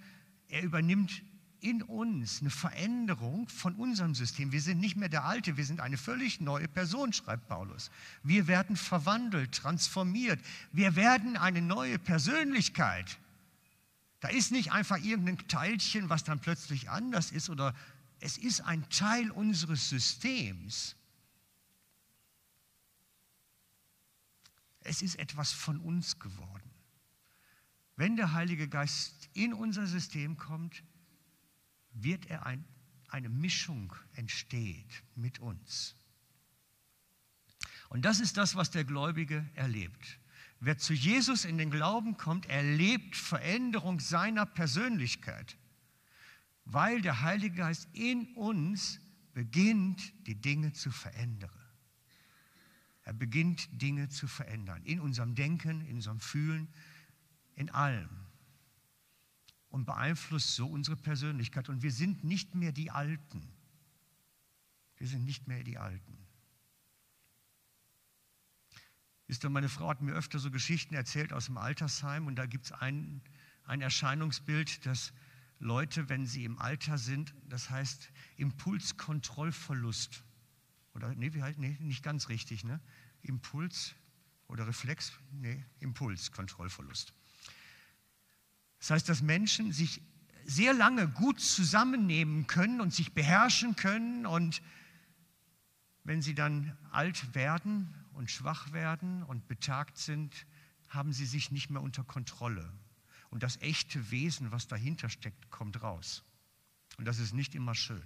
Er 0.55 0.63
übernimmt 0.63 1.21
in 1.59 1.81
uns 1.81 2.39
eine 2.39 2.49
Veränderung 2.49 3.49
von 3.49 3.75
unserem 3.75 4.15
System. 4.15 4.53
Wir 4.53 4.61
sind 4.61 4.79
nicht 4.79 4.95
mehr 4.95 5.09
der 5.09 5.25
Alte, 5.25 5.57
wir 5.57 5.65
sind 5.65 5.81
eine 5.81 5.97
völlig 5.97 6.39
neue 6.39 6.69
Person, 6.69 7.11
schreibt 7.11 7.49
Paulus. 7.49 7.91
Wir 8.23 8.47
werden 8.47 8.77
verwandelt, 8.77 9.51
transformiert. 9.51 10.39
Wir 10.71 10.95
werden 10.95 11.35
eine 11.35 11.61
neue 11.61 11.99
Persönlichkeit. 11.99 13.19
Da 14.21 14.29
ist 14.29 14.53
nicht 14.53 14.71
einfach 14.71 14.97
irgendein 15.03 15.45
Teilchen, 15.49 16.07
was 16.07 16.23
dann 16.23 16.39
plötzlich 16.39 16.89
anders 16.89 17.33
ist, 17.33 17.49
oder 17.49 17.75
es 18.21 18.37
ist 18.37 18.61
ein 18.61 18.87
Teil 18.89 19.31
unseres 19.31 19.89
Systems. 19.89 20.95
Es 24.79 25.01
ist 25.01 25.19
etwas 25.19 25.51
von 25.51 25.79
uns 25.79 26.17
geworden. 26.17 26.74
Wenn 27.95 28.15
der 28.15 28.33
Heilige 28.33 28.67
Geist 28.67 29.29
in 29.33 29.53
unser 29.53 29.87
System 29.87 30.37
kommt, 30.37 30.83
wird 31.93 32.25
er 32.25 32.45
ein, 32.45 32.65
eine 33.09 33.29
Mischung 33.29 33.93
entsteht 34.13 35.03
mit 35.15 35.39
uns. 35.39 35.95
Und 37.89 38.03
das 38.03 38.19
ist 38.19 38.37
das, 38.37 38.55
was 38.55 38.71
der 38.71 38.83
Gläubige 38.83 39.49
erlebt. 39.55 40.19
Wer 40.59 40.77
zu 40.77 40.93
Jesus 40.93 41.45
in 41.45 41.57
den 41.57 41.69
Glauben 41.69 42.17
kommt, 42.17 42.47
erlebt 42.47 43.15
Veränderung 43.15 43.99
seiner 43.99 44.45
Persönlichkeit, 44.45 45.57
weil 46.65 47.01
der 47.01 47.21
Heilige 47.21 47.55
Geist 47.55 47.87
in 47.93 48.33
uns 48.35 48.99
beginnt, 49.33 50.13
die 50.27 50.35
Dinge 50.35 50.73
zu 50.73 50.91
verändern. 50.91 51.51
Er 53.03 53.13
beginnt 53.13 53.69
Dinge 53.81 54.09
zu 54.09 54.27
verändern, 54.27 54.81
in 54.83 54.99
unserem 54.99 55.35
Denken, 55.35 55.81
in 55.81 55.97
unserem 55.97 56.19
Fühlen, 56.19 56.67
in 57.55 57.69
allem 57.69 58.09
und 59.69 59.85
beeinflusst 59.85 60.55
so 60.55 60.67
unsere 60.67 60.95
Persönlichkeit. 60.95 61.69
Und 61.69 61.81
wir 61.81 61.91
sind 61.91 62.23
nicht 62.23 62.55
mehr 62.55 62.71
die 62.71 62.91
Alten. 62.91 63.51
Wir 64.97 65.07
sind 65.07 65.25
nicht 65.25 65.47
mehr 65.47 65.63
die 65.63 65.77
Alten. 65.77 66.17
Ist 69.27 69.43
doch, 69.43 69.49
meine 69.49 69.69
Frau 69.69 69.89
hat 69.89 70.01
mir 70.01 70.13
öfter 70.13 70.39
so 70.39 70.51
Geschichten 70.51 70.93
erzählt 70.93 71.33
aus 71.33 71.47
dem 71.47 71.57
Altersheim 71.57 72.27
und 72.27 72.35
da 72.35 72.45
gibt 72.45 72.65
es 72.65 72.71
ein, 72.71 73.21
ein 73.63 73.81
Erscheinungsbild, 73.81 74.85
dass 74.85 75.13
Leute, 75.59 76.09
wenn 76.09 76.25
sie 76.25 76.45
im 76.45 76.59
Alter 76.59 76.97
sind, 76.97 77.33
das 77.49 77.69
heißt 77.69 78.11
Impulskontrollverlust. 78.37 80.23
Oder, 80.93 81.13
nee, 81.15 81.33
wie 81.33 81.41
halt, 81.41 81.57
nee, 81.57 81.75
nicht 81.79 82.03
ganz 82.03 82.29
richtig, 82.29 82.63
ne? 82.63 82.79
Impuls 83.23 83.95
oder 84.47 84.67
Reflex, 84.67 85.13
nee, 85.31 85.65
Impulskontrollverlust. 85.79 87.13
Das 88.85 88.91
heißt, 88.91 89.09
dass 89.09 89.23
Menschen 89.23 89.71
sich 89.71 89.99
sehr 90.43 90.71
lange 90.71 91.07
gut 91.07 91.39
zusammennehmen 91.39 92.45
können 92.45 92.81
und 92.81 92.93
sich 92.93 93.13
beherrschen 93.13 93.75
können 93.75 94.27
und 94.27 94.61
wenn 96.03 96.21
sie 96.21 96.35
dann 96.35 96.77
alt 96.91 97.33
werden 97.33 97.91
und 98.13 98.29
schwach 98.29 98.73
werden 98.73 99.23
und 99.23 99.47
betagt 99.47 99.97
sind, 99.97 100.45
haben 100.87 101.13
sie 101.13 101.25
sich 101.25 101.49
nicht 101.49 101.71
mehr 101.71 101.81
unter 101.81 102.03
Kontrolle. 102.03 102.71
Und 103.31 103.41
das 103.41 103.57
echte 103.57 104.11
Wesen, 104.11 104.51
was 104.51 104.67
dahinter 104.67 105.09
steckt, 105.09 105.49
kommt 105.49 105.81
raus. 105.81 106.23
Und 106.97 107.05
das 107.05 107.17
ist 107.17 107.33
nicht 107.33 107.55
immer 107.55 107.73
schön. 107.73 108.05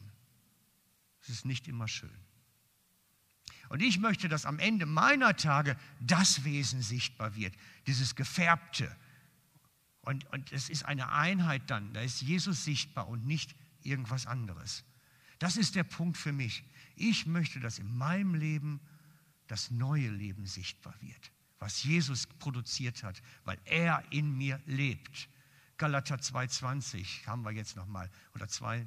Es 1.22 1.28
ist 1.28 1.44
nicht 1.44 1.68
immer 1.68 1.90
schön. 1.90 2.24
Und 3.68 3.82
ich 3.82 4.00
möchte, 4.00 4.30
dass 4.30 4.46
am 4.46 4.60
Ende 4.60 4.86
meiner 4.86 5.36
Tage 5.36 5.76
das 6.00 6.46
Wesen 6.46 6.82
sichtbar 6.82 7.36
wird, 7.36 7.54
dieses 7.86 8.16
Gefärbte, 8.16 8.96
und, 10.10 10.26
und 10.34 10.52
es 10.52 10.72
ist 10.72 10.86
eine 10.86 11.12
Einheit 11.12 11.62
dann, 11.68 11.94
da 11.94 12.02
ist 12.02 12.22
Jesus 12.22 12.64
sichtbar 12.66 13.08
und 13.08 13.28
nicht 13.28 13.56
irgendwas 13.84 14.26
anderes. 14.26 14.84
Das 15.38 15.56
ist 15.56 15.76
der 15.76 15.84
Punkt 15.84 16.18
für 16.18 16.34
mich. 16.34 16.64
Ich 16.96 17.28
möchte, 17.28 17.60
dass 17.60 17.78
in 17.78 17.96
meinem 17.96 18.34
Leben 18.34 18.80
das 19.46 19.70
neue 19.70 20.10
Leben 20.10 20.48
sichtbar 20.48 20.96
wird, 21.00 21.32
was 21.60 21.84
Jesus 21.84 22.26
produziert 22.26 23.04
hat, 23.04 23.22
weil 23.46 23.60
er 23.66 24.04
in 24.10 24.36
mir 24.36 24.60
lebt. 24.66 25.30
Galater 25.78 26.16
2,20 26.16 27.28
haben 27.28 27.44
wir 27.44 27.52
jetzt 27.52 27.76
nochmal, 27.76 28.10
oder 28.34 28.48
2. 28.48 28.84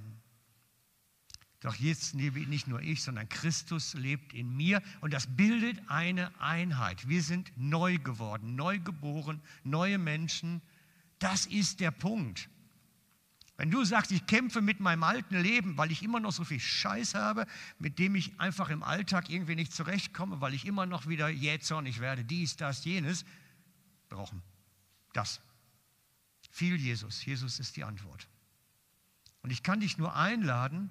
Doch 1.60 1.76
jetzt 1.76 2.14
lebe 2.14 2.40
nicht 2.40 2.66
nur 2.66 2.82
ich, 2.82 3.00
sondern 3.00 3.28
Christus 3.28 3.94
lebt 3.94 4.34
in 4.34 4.56
mir 4.56 4.82
und 5.00 5.12
das 5.12 5.28
bildet 5.28 5.88
eine 5.88 6.36
Einheit. 6.40 7.08
Wir 7.08 7.22
sind 7.22 7.52
neu 7.54 7.98
geworden, 7.98 8.56
neu 8.56 8.80
geboren, 8.80 9.40
neue 9.62 9.98
Menschen 9.98 10.60
das 11.22 11.46
ist 11.46 11.80
der 11.80 11.90
Punkt. 11.90 12.48
Wenn 13.56 13.70
du 13.70 13.84
sagst, 13.84 14.10
ich 14.10 14.26
kämpfe 14.26 14.60
mit 14.60 14.80
meinem 14.80 15.04
alten 15.04 15.38
Leben, 15.38 15.76
weil 15.76 15.92
ich 15.92 16.02
immer 16.02 16.18
noch 16.18 16.32
so 16.32 16.42
viel 16.42 16.58
Scheiß 16.58 17.14
habe, 17.14 17.46
mit 17.78 17.98
dem 17.98 18.14
ich 18.14 18.40
einfach 18.40 18.70
im 18.70 18.82
Alltag 18.82 19.30
irgendwie 19.30 19.54
nicht 19.54 19.72
zurechtkomme, 19.72 20.40
weil 20.40 20.54
ich 20.54 20.66
immer 20.66 20.86
noch 20.86 21.06
wieder 21.06 21.28
jähzornig 21.28 22.00
werde, 22.00 22.24
dies, 22.24 22.56
das, 22.56 22.84
jenes, 22.84 23.24
brauchen. 24.08 24.42
Das. 25.12 25.40
Viel 26.50 26.76
Jesus. 26.76 27.24
Jesus 27.24 27.60
ist 27.60 27.76
die 27.76 27.84
Antwort. 27.84 28.26
Und 29.42 29.50
ich 29.50 29.62
kann 29.62 29.80
dich 29.80 29.98
nur 29.98 30.16
einladen 30.16 30.90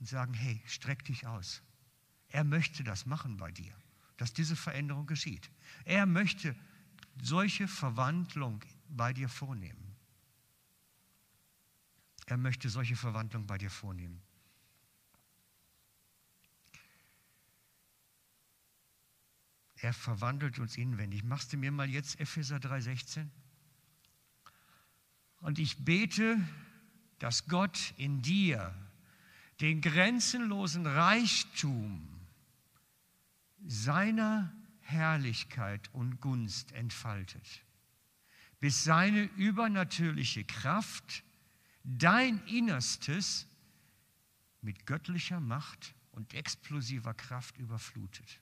und 0.00 0.08
sagen, 0.08 0.34
hey, 0.34 0.60
streck 0.66 1.04
dich 1.04 1.26
aus. 1.26 1.62
Er 2.28 2.44
möchte 2.44 2.84
das 2.84 3.06
machen 3.06 3.36
bei 3.36 3.52
dir, 3.52 3.72
dass 4.16 4.32
diese 4.32 4.56
Veränderung 4.56 5.06
geschieht. 5.06 5.50
Er 5.84 6.06
möchte 6.06 6.56
solche 7.24 7.68
Verwandlung 7.68 8.62
bei 8.88 9.12
dir 9.12 9.28
vornehmen. 9.28 9.96
Er 12.26 12.36
möchte 12.36 12.68
solche 12.68 12.96
Verwandlung 12.96 13.46
bei 13.46 13.58
dir 13.58 13.70
vornehmen. 13.70 14.22
Er 19.82 19.92
verwandelt 19.94 20.58
uns 20.58 20.76
inwendig. 20.76 21.24
Machst 21.24 21.52
du 21.52 21.56
mir 21.56 21.72
mal 21.72 21.88
jetzt 21.88 22.20
Epheser 22.20 22.56
3,16? 22.56 23.26
Und 25.40 25.58
ich 25.58 25.84
bete, 25.84 26.38
dass 27.18 27.46
Gott 27.48 27.94
in 27.96 28.20
dir 28.20 28.74
den 29.60 29.80
grenzenlosen 29.80 30.86
Reichtum 30.86 32.06
seiner 33.66 34.52
Herrlichkeit 34.90 35.88
und 35.92 36.20
Gunst 36.20 36.72
entfaltet, 36.72 37.64
bis 38.58 38.84
seine 38.84 39.22
übernatürliche 39.36 40.44
Kraft 40.44 41.22
dein 41.84 42.44
Innerstes 42.46 43.46
mit 44.60 44.86
göttlicher 44.86 45.40
Macht 45.40 45.94
und 46.12 46.34
explosiver 46.34 47.14
Kraft 47.14 47.56
überflutet. 47.58 48.40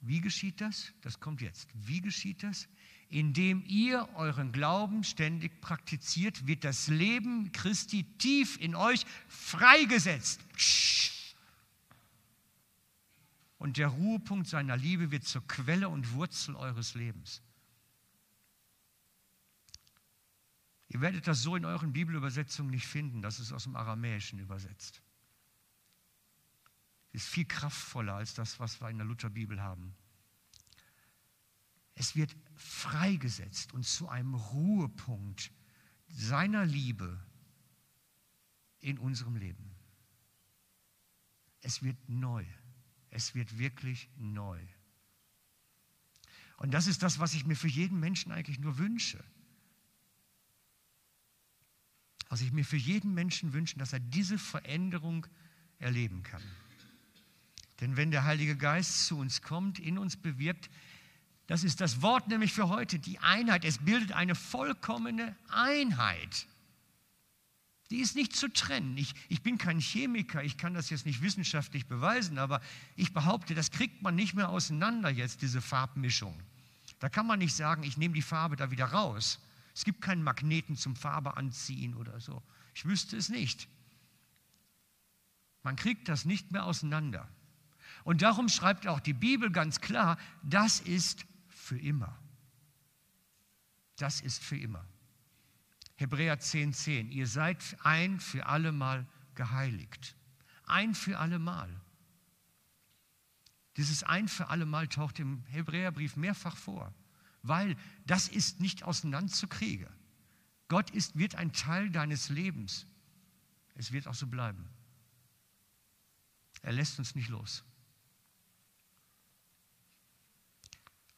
Wie 0.00 0.20
geschieht 0.20 0.60
das? 0.60 0.92
Das 1.00 1.18
kommt 1.18 1.40
jetzt. 1.40 1.68
Wie 1.74 2.00
geschieht 2.00 2.42
das? 2.42 2.68
Indem 3.08 3.64
ihr 3.66 4.08
euren 4.14 4.52
Glauben 4.52 5.04
ständig 5.04 5.60
praktiziert, 5.60 6.46
wird 6.46 6.64
das 6.64 6.88
Leben 6.88 7.50
Christi 7.52 8.04
tief 8.18 8.60
in 8.60 8.74
euch 8.74 9.04
freigesetzt. 9.28 10.40
Psch 10.52 11.15
und 13.58 13.78
der 13.78 13.88
Ruhepunkt 13.88 14.46
seiner 14.46 14.76
Liebe 14.76 15.10
wird 15.10 15.24
zur 15.24 15.46
Quelle 15.46 15.88
und 15.88 16.12
Wurzel 16.12 16.56
eures 16.56 16.94
Lebens. 16.94 17.42
Ihr 20.88 21.00
werdet 21.00 21.26
das 21.26 21.42
so 21.42 21.56
in 21.56 21.64
euren 21.64 21.92
Bibelübersetzungen 21.92 22.70
nicht 22.70 22.86
finden, 22.86 23.22
das 23.22 23.40
ist 23.40 23.52
aus 23.52 23.64
dem 23.64 23.76
Aramäischen 23.76 24.38
übersetzt. 24.38 25.02
Ist 27.12 27.28
viel 27.28 27.46
kraftvoller 27.46 28.14
als 28.14 28.34
das, 28.34 28.60
was 28.60 28.80
wir 28.80 28.90
in 28.90 28.98
der 28.98 29.06
Lutherbibel 29.06 29.60
haben. 29.60 29.96
Es 31.94 32.14
wird 32.14 32.36
freigesetzt 32.54 33.72
und 33.72 33.84
zu 33.84 34.08
einem 34.08 34.34
Ruhepunkt 34.34 35.50
seiner 36.08 36.66
Liebe 36.66 37.18
in 38.80 38.98
unserem 38.98 39.36
Leben. 39.36 39.74
Es 41.62 41.82
wird 41.82 41.96
neu. 42.08 42.44
Es 43.10 43.34
wird 43.34 43.58
wirklich 43.58 44.08
neu. 44.16 44.60
Und 46.58 46.72
das 46.72 46.86
ist 46.86 47.02
das, 47.02 47.18
was 47.18 47.34
ich 47.34 47.44
mir 47.44 47.56
für 47.56 47.68
jeden 47.68 48.00
Menschen 48.00 48.32
eigentlich 48.32 48.58
nur 48.58 48.78
wünsche. 48.78 49.22
Was 52.28 52.40
ich 52.40 52.52
mir 52.52 52.64
für 52.64 52.76
jeden 52.76 53.14
Menschen 53.14 53.52
wünsche, 53.52 53.78
dass 53.78 53.92
er 53.92 54.00
diese 54.00 54.38
Veränderung 54.38 55.26
erleben 55.78 56.22
kann. 56.22 56.42
Denn 57.80 57.96
wenn 57.96 58.10
der 58.10 58.24
Heilige 58.24 58.56
Geist 58.56 59.06
zu 59.06 59.18
uns 59.18 59.42
kommt, 59.42 59.78
in 59.78 59.98
uns 59.98 60.16
bewirkt, 60.16 60.70
Das 61.46 61.62
ist 61.62 61.80
das 61.80 62.02
Wort 62.02 62.28
nämlich 62.28 62.52
für 62.52 62.68
heute, 62.68 62.98
die 62.98 63.18
Einheit. 63.20 63.64
Es 63.64 63.78
bildet 63.78 64.12
eine 64.12 64.34
vollkommene 64.34 65.36
Einheit. 65.48 66.46
Die 67.90 67.98
ist 67.98 68.16
nicht 68.16 68.34
zu 68.34 68.52
trennen. 68.52 68.96
Ich, 68.96 69.14
ich 69.28 69.42
bin 69.42 69.58
kein 69.58 69.78
Chemiker, 69.78 70.42
ich 70.42 70.58
kann 70.58 70.74
das 70.74 70.90
jetzt 70.90 71.06
nicht 71.06 71.22
wissenschaftlich 71.22 71.86
beweisen, 71.86 72.38
aber 72.38 72.60
ich 72.96 73.12
behaupte, 73.12 73.54
das 73.54 73.70
kriegt 73.70 74.02
man 74.02 74.16
nicht 74.16 74.34
mehr 74.34 74.48
auseinander 74.48 75.08
jetzt, 75.08 75.42
diese 75.42 75.60
Farbmischung. 75.60 76.36
Da 76.98 77.08
kann 77.08 77.26
man 77.26 77.38
nicht 77.38 77.54
sagen, 77.54 77.84
ich 77.84 77.96
nehme 77.96 78.14
die 78.14 78.22
Farbe 78.22 78.56
da 78.56 78.70
wieder 78.70 78.86
raus. 78.86 79.38
Es 79.74 79.84
gibt 79.84 80.00
keinen 80.00 80.22
Magneten 80.22 80.76
zum 80.76 80.96
Farbe 80.96 81.36
anziehen 81.36 81.94
oder 81.94 82.18
so. 82.18 82.42
Ich 82.74 82.84
wüsste 82.86 83.16
es 83.16 83.28
nicht. 83.28 83.68
Man 85.62 85.76
kriegt 85.76 86.08
das 86.08 86.24
nicht 86.24 86.50
mehr 86.52 86.64
auseinander. 86.64 87.28
Und 88.04 88.22
darum 88.22 88.48
schreibt 88.48 88.86
auch 88.86 89.00
die 89.00 89.12
Bibel 89.12 89.50
ganz 89.50 89.80
klar, 89.80 90.18
das 90.42 90.80
ist 90.80 91.26
für 91.48 91.78
immer. 91.78 92.16
Das 93.96 94.20
ist 94.20 94.42
für 94.42 94.56
immer. 94.56 94.84
Hebräer 95.96 96.38
10, 96.38 96.74
10. 96.74 97.10
Ihr 97.10 97.26
seid 97.26 97.76
ein 97.82 98.20
für 98.20 98.46
allemal 98.46 99.06
geheiligt. 99.34 100.14
Ein 100.64 100.94
für 100.94 101.18
allemal. 101.18 101.68
Dieses 103.76 104.02
ein 104.02 104.28
für 104.28 104.48
allemal 104.48 104.88
taucht 104.88 105.18
im 105.18 105.42
Hebräerbrief 105.46 106.16
mehrfach 106.16 106.56
vor, 106.56 106.94
weil 107.42 107.76
das 108.06 108.28
ist 108.28 108.60
nicht 108.60 108.82
auseinanderzukriegen. 108.82 109.88
Gott 110.68 110.90
ist, 110.90 111.16
wird 111.16 111.34
ein 111.34 111.52
Teil 111.52 111.90
deines 111.90 112.28
Lebens. 112.28 112.86
Es 113.74 113.92
wird 113.92 114.06
auch 114.06 114.14
so 114.14 114.26
bleiben. 114.26 114.68
Er 116.62 116.72
lässt 116.72 116.98
uns 116.98 117.14
nicht 117.14 117.28
los. 117.28 117.64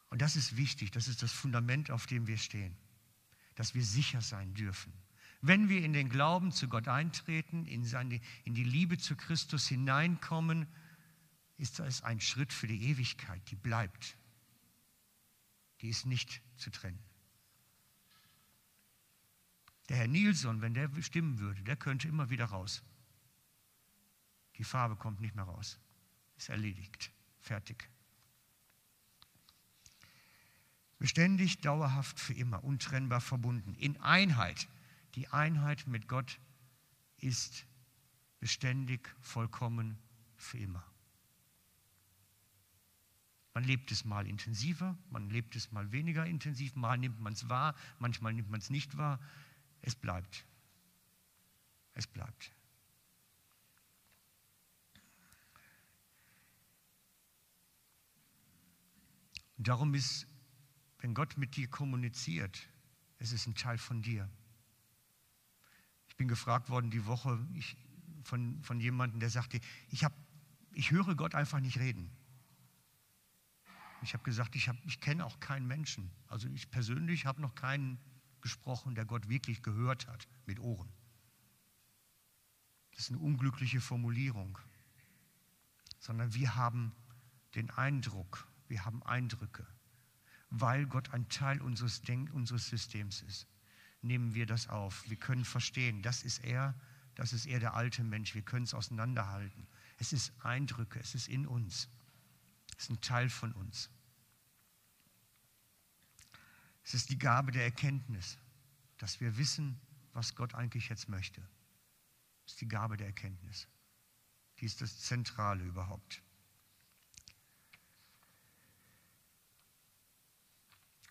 Und 0.09 0.21
das 0.21 0.35
ist 0.35 0.57
wichtig, 0.57 0.91
das 0.91 1.07
ist 1.07 1.23
das 1.23 1.31
Fundament, 1.31 1.91
auf 1.91 2.05
dem 2.05 2.27
wir 2.27 2.37
stehen 2.37 2.75
dass 3.59 3.75
wir 3.75 3.83
sicher 3.83 4.21
sein 4.21 4.53
dürfen. 4.53 4.93
Wenn 5.41 5.67
wir 5.67 5.83
in 5.83 5.91
den 5.91 6.07
Glauben 6.07 6.53
zu 6.53 6.69
Gott 6.69 6.87
eintreten, 6.87 7.65
in, 7.65 7.83
seine, 7.83 8.21
in 8.45 8.53
die 8.53 8.63
Liebe 8.63 8.97
zu 8.97 9.17
Christus 9.17 9.67
hineinkommen, 9.67 10.65
ist 11.57 11.79
das 11.79 12.01
ein 12.01 12.21
Schritt 12.21 12.53
für 12.53 12.67
die 12.67 12.81
Ewigkeit, 12.89 13.41
die 13.51 13.57
bleibt. 13.57 14.17
Die 15.81 15.89
ist 15.89 16.05
nicht 16.05 16.41
zu 16.55 16.69
trennen. 16.69 17.03
Der 19.89 19.97
Herr 19.97 20.07
Nilsson, 20.07 20.61
wenn 20.61 20.73
der 20.73 20.89
stimmen 21.01 21.39
würde, 21.39 21.61
der 21.63 21.75
könnte 21.75 22.07
immer 22.07 22.29
wieder 22.29 22.45
raus. 22.45 22.81
Die 24.55 24.63
Farbe 24.63 24.95
kommt 24.95 25.19
nicht 25.19 25.35
mehr 25.35 25.43
raus. 25.43 25.77
Ist 26.37 26.47
erledigt. 26.47 27.11
Fertig. 27.41 27.89
Beständig, 30.99 31.61
dauerhaft, 31.61 32.19
für 32.19 32.33
immer, 32.33 32.63
untrennbar 32.63 33.21
verbunden, 33.21 33.73
in 33.75 33.99
Einheit. 34.01 34.67
Die 35.15 35.29
Einheit 35.29 35.87
mit 35.87 36.07
Gott 36.07 36.39
ist 37.17 37.65
beständig, 38.39 39.09
vollkommen, 39.21 39.97
für 40.35 40.57
immer. 40.57 40.83
Man 43.53 43.63
lebt 43.63 43.91
es 43.91 44.05
mal 44.05 44.27
intensiver, 44.27 44.97
man 45.09 45.29
lebt 45.29 45.55
es 45.55 45.71
mal 45.71 45.91
weniger 45.91 46.25
intensiv, 46.25 46.75
mal 46.75 46.97
nimmt 46.97 47.19
man 47.19 47.33
es 47.33 47.49
wahr, 47.49 47.75
manchmal 47.97 48.33
nimmt 48.33 48.49
man 48.49 48.59
es 48.59 48.69
nicht 48.69 48.95
wahr. 48.97 49.19
Es 49.81 49.95
bleibt. 49.95 50.45
Es 51.93 52.07
bleibt. 52.07 52.53
Darum 59.57 59.93
ist 59.93 60.28
wenn 60.99 61.13
Gott 61.13 61.37
mit 61.37 61.55
dir 61.55 61.67
kommuniziert, 61.67 62.69
es 63.17 63.31
ist 63.31 63.47
ein 63.47 63.55
Teil 63.55 63.77
von 63.77 64.01
dir. 64.01 64.29
Ich 66.07 66.15
bin 66.15 66.27
gefragt 66.27 66.69
worden 66.69 66.91
die 66.91 67.05
Woche 67.05 67.39
ich, 67.53 67.77
von, 68.23 68.61
von 68.63 68.79
jemandem, 68.79 69.19
der 69.19 69.29
sagte, 69.29 69.59
ich, 69.89 70.03
hab, 70.03 70.13
ich 70.73 70.91
höre 70.91 71.15
Gott 71.15 71.35
einfach 71.35 71.59
nicht 71.59 71.79
reden. 71.79 72.11
Ich 74.01 74.13
habe 74.13 74.23
gesagt, 74.23 74.55
ich, 74.55 74.69
ich 74.85 74.99
kenne 74.99 75.25
auch 75.25 75.39
keinen 75.39 75.67
Menschen. 75.67 76.11
Also 76.27 76.47
ich 76.49 76.69
persönlich 76.69 77.25
habe 77.25 77.41
noch 77.41 77.55
keinen 77.55 77.99
gesprochen, 78.41 78.95
der 78.95 79.05
Gott 79.05 79.27
wirklich 79.27 79.61
gehört 79.61 80.07
hat 80.07 80.27
mit 80.45 80.59
Ohren. 80.59 80.89
Das 82.91 83.01
ist 83.01 83.09
eine 83.09 83.19
unglückliche 83.19 83.79
Formulierung, 83.79 84.57
sondern 85.99 86.33
wir 86.33 86.55
haben 86.55 86.93
den 87.55 87.69
Eindruck, 87.71 88.47
wir 88.67 88.85
haben 88.85 89.03
Eindrücke 89.03 89.65
weil 90.49 90.85
Gott 90.85 91.13
ein 91.13 91.27
Teil 91.29 91.61
unseres, 91.61 92.01
Denk 92.01 92.33
unseres 92.33 92.67
Systems 92.67 93.21
ist. 93.21 93.47
Nehmen 94.01 94.33
wir 94.33 94.45
das 94.45 94.67
auf. 94.69 95.07
Wir 95.09 95.17
können 95.17 95.45
verstehen, 95.45 96.01
das 96.01 96.23
ist 96.23 96.43
er, 96.43 96.73
das 97.15 97.33
ist 97.33 97.45
er 97.45 97.59
der 97.59 97.73
alte 97.73 98.03
Mensch. 98.03 98.33
Wir 98.33 98.41
können 98.41 98.63
es 98.63 98.73
auseinanderhalten. 98.73 99.67
Es 99.97 100.13
ist 100.13 100.31
Eindrücke, 100.43 100.99
es 100.99 101.15
ist 101.15 101.27
in 101.27 101.45
uns. 101.45 101.89
Es 102.77 102.85
ist 102.85 102.91
ein 102.91 103.01
Teil 103.01 103.29
von 103.29 103.51
uns. 103.51 103.89
Es 106.83 106.93
ist 106.93 107.09
die 107.09 107.19
Gabe 107.19 107.51
der 107.51 107.63
Erkenntnis, 107.65 108.37
dass 108.97 109.19
wir 109.19 109.37
wissen, 109.37 109.79
was 110.13 110.35
Gott 110.35 110.55
eigentlich 110.55 110.89
jetzt 110.89 111.09
möchte. 111.09 111.41
Es 112.45 112.53
ist 112.53 112.61
die 112.61 112.67
Gabe 112.67 112.97
der 112.97 113.07
Erkenntnis. 113.07 113.67
Die 114.59 114.65
ist 114.65 114.81
das 114.81 114.99
Zentrale 115.01 115.63
überhaupt. 115.63 116.23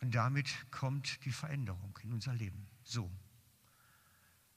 Und 0.00 0.14
damit 0.14 0.48
kommt 0.70 1.24
die 1.24 1.32
Veränderung 1.32 1.98
in 2.02 2.12
unser 2.12 2.34
Leben. 2.34 2.66
So. 2.84 3.10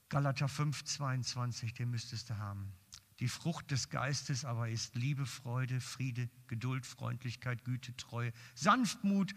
Galater 0.08 0.48
5, 0.48 0.84
22, 0.84 1.74
den 1.74 1.90
müsstest 1.90 2.30
du 2.30 2.36
haben. 2.36 2.72
Die 3.18 3.28
Frucht 3.28 3.70
des 3.70 3.88
Geistes 3.88 4.44
aber 4.44 4.68
ist 4.68 4.94
Liebe, 4.94 5.26
Freude, 5.26 5.80
Friede, 5.80 6.28
Geduld, 6.48 6.86
Freundlichkeit, 6.86 7.64
Güte, 7.64 7.96
Treue, 7.96 8.32
Sanftmut, 8.54 9.34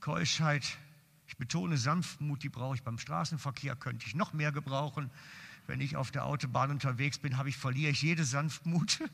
Keuschheit. 0.00 0.78
Ich 1.26 1.36
betone 1.36 1.76
Sanftmut, 1.76 2.42
die 2.42 2.48
brauche 2.48 2.76
ich 2.76 2.82
beim 2.82 2.98
Straßenverkehr, 2.98 3.76
könnte 3.76 4.06
ich 4.06 4.14
noch 4.14 4.32
mehr 4.32 4.52
gebrauchen. 4.52 5.10
Wenn 5.66 5.80
ich 5.80 5.96
auf 5.96 6.10
der 6.10 6.24
Autobahn 6.24 6.70
unterwegs 6.70 7.18
bin, 7.18 7.36
habe 7.36 7.48
ich, 7.48 7.56
verliere 7.56 7.90
ich 7.90 8.02
jede 8.02 8.24
Sanftmut. 8.24 9.02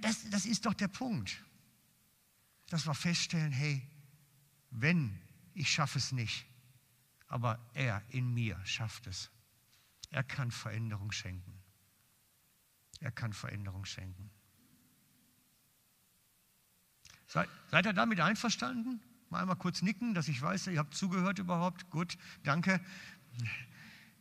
Das, 0.00 0.28
das 0.30 0.44
ist 0.44 0.66
doch 0.66 0.74
der 0.74 0.88
Punkt. 0.88 1.40
Dass 2.68 2.86
wir 2.86 2.94
feststellen, 2.94 3.52
hey, 3.52 3.86
wenn, 4.70 5.18
ich 5.54 5.70
schaffe 5.70 5.98
es 5.98 6.12
nicht, 6.12 6.46
aber 7.26 7.58
er 7.74 8.02
in 8.10 8.32
mir 8.32 8.58
schafft 8.64 9.06
es. 9.06 9.30
Er 10.10 10.24
kann 10.24 10.50
Veränderung 10.50 11.12
schenken. 11.12 11.52
Er 13.00 13.12
kann 13.12 13.32
Veränderung 13.32 13.84
schenken. 13.84 14.30
Seid, 17.26 17.48
seid 17.70 17.86
ihr 17.86 17.92
damit 17.92 18.20
einverstanden? 18.20 19.00
Mal 19.28 19.40
einmal 19.40 19.56
kurz 19.56 19.82
nicken, 19.82 20.14
dass 20.14 20.28
ich 20.28 20.40
weiß, 20.40 20.68
ihr 20.68 20.78
habt 20.78 20.94
zugehört 20.94 21.38
überhaupt. 21.38 21.90
Gut, 21.90 22.16
danke. 22.42 22.80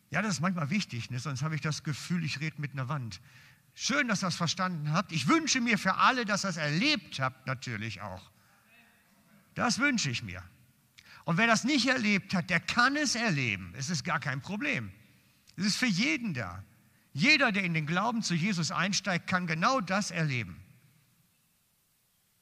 Ja, 0.10 0.22
das 0.22 0.36
ist 0.36 0.42
manchmal 0.42 0.70
wichtig, 0.70 1.10
ne? 1.10 1.20
sonst 1.20 1.42
habe 1.42 1.56
ich 1.56 1.62
das 1.62 1.84
Gefühl, 1.84 2.24
ich 2.24 2.40
rede 2.42 2.60
mit 2.60 2.74
einer 2.74 2.90
Wand. 2.90 3.22
Schön, 3.74 4.08
dass 4.08 4.24
ihr 4.24 4.28
das 4.28 4.36
verstanden 4.36 4.92
habt. 4.92 5.12
Ich 5.12 5.28
wünsche 5.28 5.62
mir 5.62 5.78
für 5.78 5.96
alle, 5.96 6.26
dass 6.26 6.44
ihr 6.46 6.50
es 6.50 6.58
erlebt 6.58 7.20
habt, 7.20 7.48
natürlich 7.48 8.02
auch. 8.02 8.32
Das 9.58 9.80
wünsche 9.80 10.12
ich 10.12 10.22
mir. 10.22 10.44
Und 11.26 11.38
wer 11.38 11.48
das 11.48 11.64
nicht 11.64 11.88
erlebt 11.88 12.36
hat, 12.36 12.52
der 12.52 12.60
kann 12.60 12.96
es 12.96 13.16
erleben. 13.16 13.74
Es 13.76 13.90
ist 13.90 14.04
gar 14.04 14.20
kein 14.20 14.40
Problem. 14.40 14.92
Es 15.56 15.66
ist 15.66 15.78
für 15.78 15.88
jeden 15.88 16.36
da. 16.36 16.64
Jeder, 17.12 17.52
der 17.52 17.64
in 17.64 17.74
den 17.74 17.88
Glauben 17.88 18.22
zu 18.22 18.36
Jesus 18.36 18.70
einsteigt, 18.70 19.26
kann 19.26 19.48
genau 19.48 19.82
das 19.82 20.12
erleben. 20.12 20.64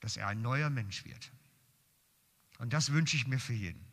Dass 0.02 0.18
er 0.18 0.28
ein 0.28 0.42
neuer 0.42 0.70
Mensch 0.70 1.06
wird. 1.06 1.32
Und 2.58 2.74
das 2.74 2.92
wünsche 2.92 3.16
ich 3.16 3.28
mir 3.28 3.40
für 3.40 3.54
jeden. 3.54 3.88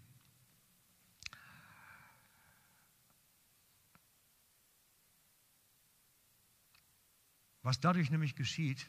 Was 7.63 7.79
dadurch 7.79 8.11
nämlich 8.11 8.35
geschieht, 8.35 8.85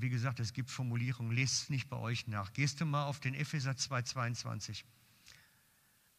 wie 0.00 0.08
gesagt, 0.08 0.40
es 0.40 0.52
gibt 0.52 0.70
Formulierungen, 0.70 1.32
lest 1.32 1.62
es 1.62 1.70
nicht 1.70 1.88
bei 1.88 1.96
euch 1.96 2.26
nach. 2.26 2.52
Gehst 2.52 2.80
du 2.80 2.84
mal 2.86 3.06
auf 3.06 3.20
den 3.20 3.34
Epheser 3.34 3.72
2,22. 3.72 4.84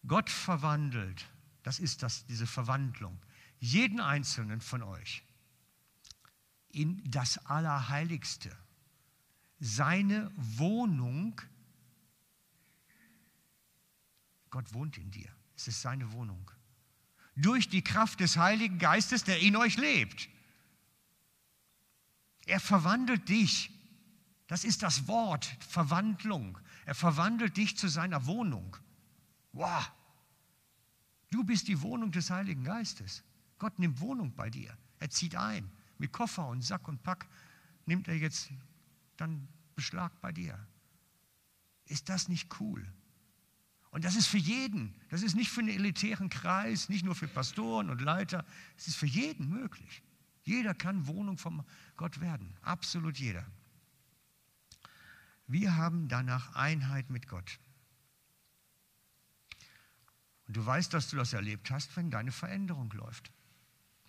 Gott 0.05 0.29
verwandelt, 0.29 1.27
das 1.63 1.79
ist 1.79 2.03
das, 2.03 2.25
diese 2.25 2.47
Verwandlung, 2.47 3.19
jeden 3.59 3.99
einzelnen 3.99 4.61
von 4.61 4.83
euch 4.83 5.23
in 6.69 7.01
das 7.09 7.37
Allerheiligste. 7.45 8.55
Seine 9.59 10.31
Wohnung, 10.35 11.41
Gott 14.49 14.73
wohnt 14.73 14.97
in 14.97 15.09
dir, 15.11 15.29
es 15.55 15.67
ist 15.67 15.81
seine 15.81 16.11
Wohnung. 16.11 16.51
Durch 17.35 17.69
die 17.69 17.83
Kraft 17.83 18.19
des 18.19 18.37
Heiligen 18.37 18.79
Geistes, 18.79 19.23
der 19.23 19.39
in 19.39 19.55
euch 19.55 19.77
lebt. 19.77 20.29
Er 22.47 22.59
verwandelt 22.59 23.29
dich 23.29 23.71
Das 24.47 24.63
ist 24.63 24.81
das 24.81 25.07
Wort, 25.09 25.45
Verwandlung. 25.67 26.57
Er 26.85 26.95
verwandelt 26.95 27.57
dich 27.57 27.77
zu 27.77 27.89
seiner 27.89 28.25
Wohnung. 28.25 28.77
Wow. 29.51 29.91
Du 31.29 31.43
bist 31.43 31.67
die 31.67 31.81
Wohnung 31.81 32.13
des 32.13 32.29
Heiligen 32.29 32.63
Geistes. 32.63 33.23
Gott 33.59 33.77
nimmt 33.77 33.99
Wohnung 33.99 34.33
bei 34.33 34.49
dir. 34.49 34.77
Er 34.99 35.09
zieht 35.09 35.35
ein. 35.35 35.69
Mit 35.97 36.13
Koffer 36.13 36.47
und 36.47 36.63
Sack 36.63 36.87
und 36.87 37.03
Pack 37.03 37.27
nimmt 37.85 38.07
er 38.07 38.15
jetzt 38.15 38.49
dann 39.17 39.49
Beschlag 39.75 40.17
bei 40.21 40.31
dir. 40.31 40.57
Ist 41.83 42.07
das 42.07 42.29
nicht 42.29 42.61
cool? 42.61 42.87
Und 43.89 44.05
das 44.05 44.15
ist 44.15 44.27
für 44.27 44.37
jeden. 44.37 44.95
Das 45.09 45.23
ist 45.23 45.35
nicht 45.35 45.49
für 45.49 45.59
einen 45.59 45.69
elitären 45.69 46.29
Kreis, 46.29 46.87
nicht 46.87 47.03
nur 47.03 47.15
für 47.15 47.27
Pastoren 47.27 47.89
und 47.89 47.99
Leiter. 47.99 48.45
Es 48.77 48.87
ist 48.87 48.95
für 48.95 49.07
jeden 49.07 49.49
möglich. 49.49 50.03
Jeder 50.47 50.73
kann 50.73 51.07
Wohnung 51.07 51.37
von 51.37 51.65
Gott 51.97 52.21
werden. 52.21 52.55
Absolut 52.61 53.17
jeder. 53.17 53.45
Wir 55.45 55.75
haben 55.75 56.07
danach 56.07 56.55
Einheit 56.55 57.09
mit 57.09 57.27
Gott. 57.27 57.59
Und 60.47 60.55
du 60.55 60.65
weißt, 60.65 60.93
dass 60.93 61.09
du 61.09 61.17
das 61.17 61.33
erlebt 61.33 61.69
hast, 61.69 61.97
wenn 61.97 62.09
deine 62.09 62.31
Veränderung 62.31 62.89
läuft, 62.93 63.29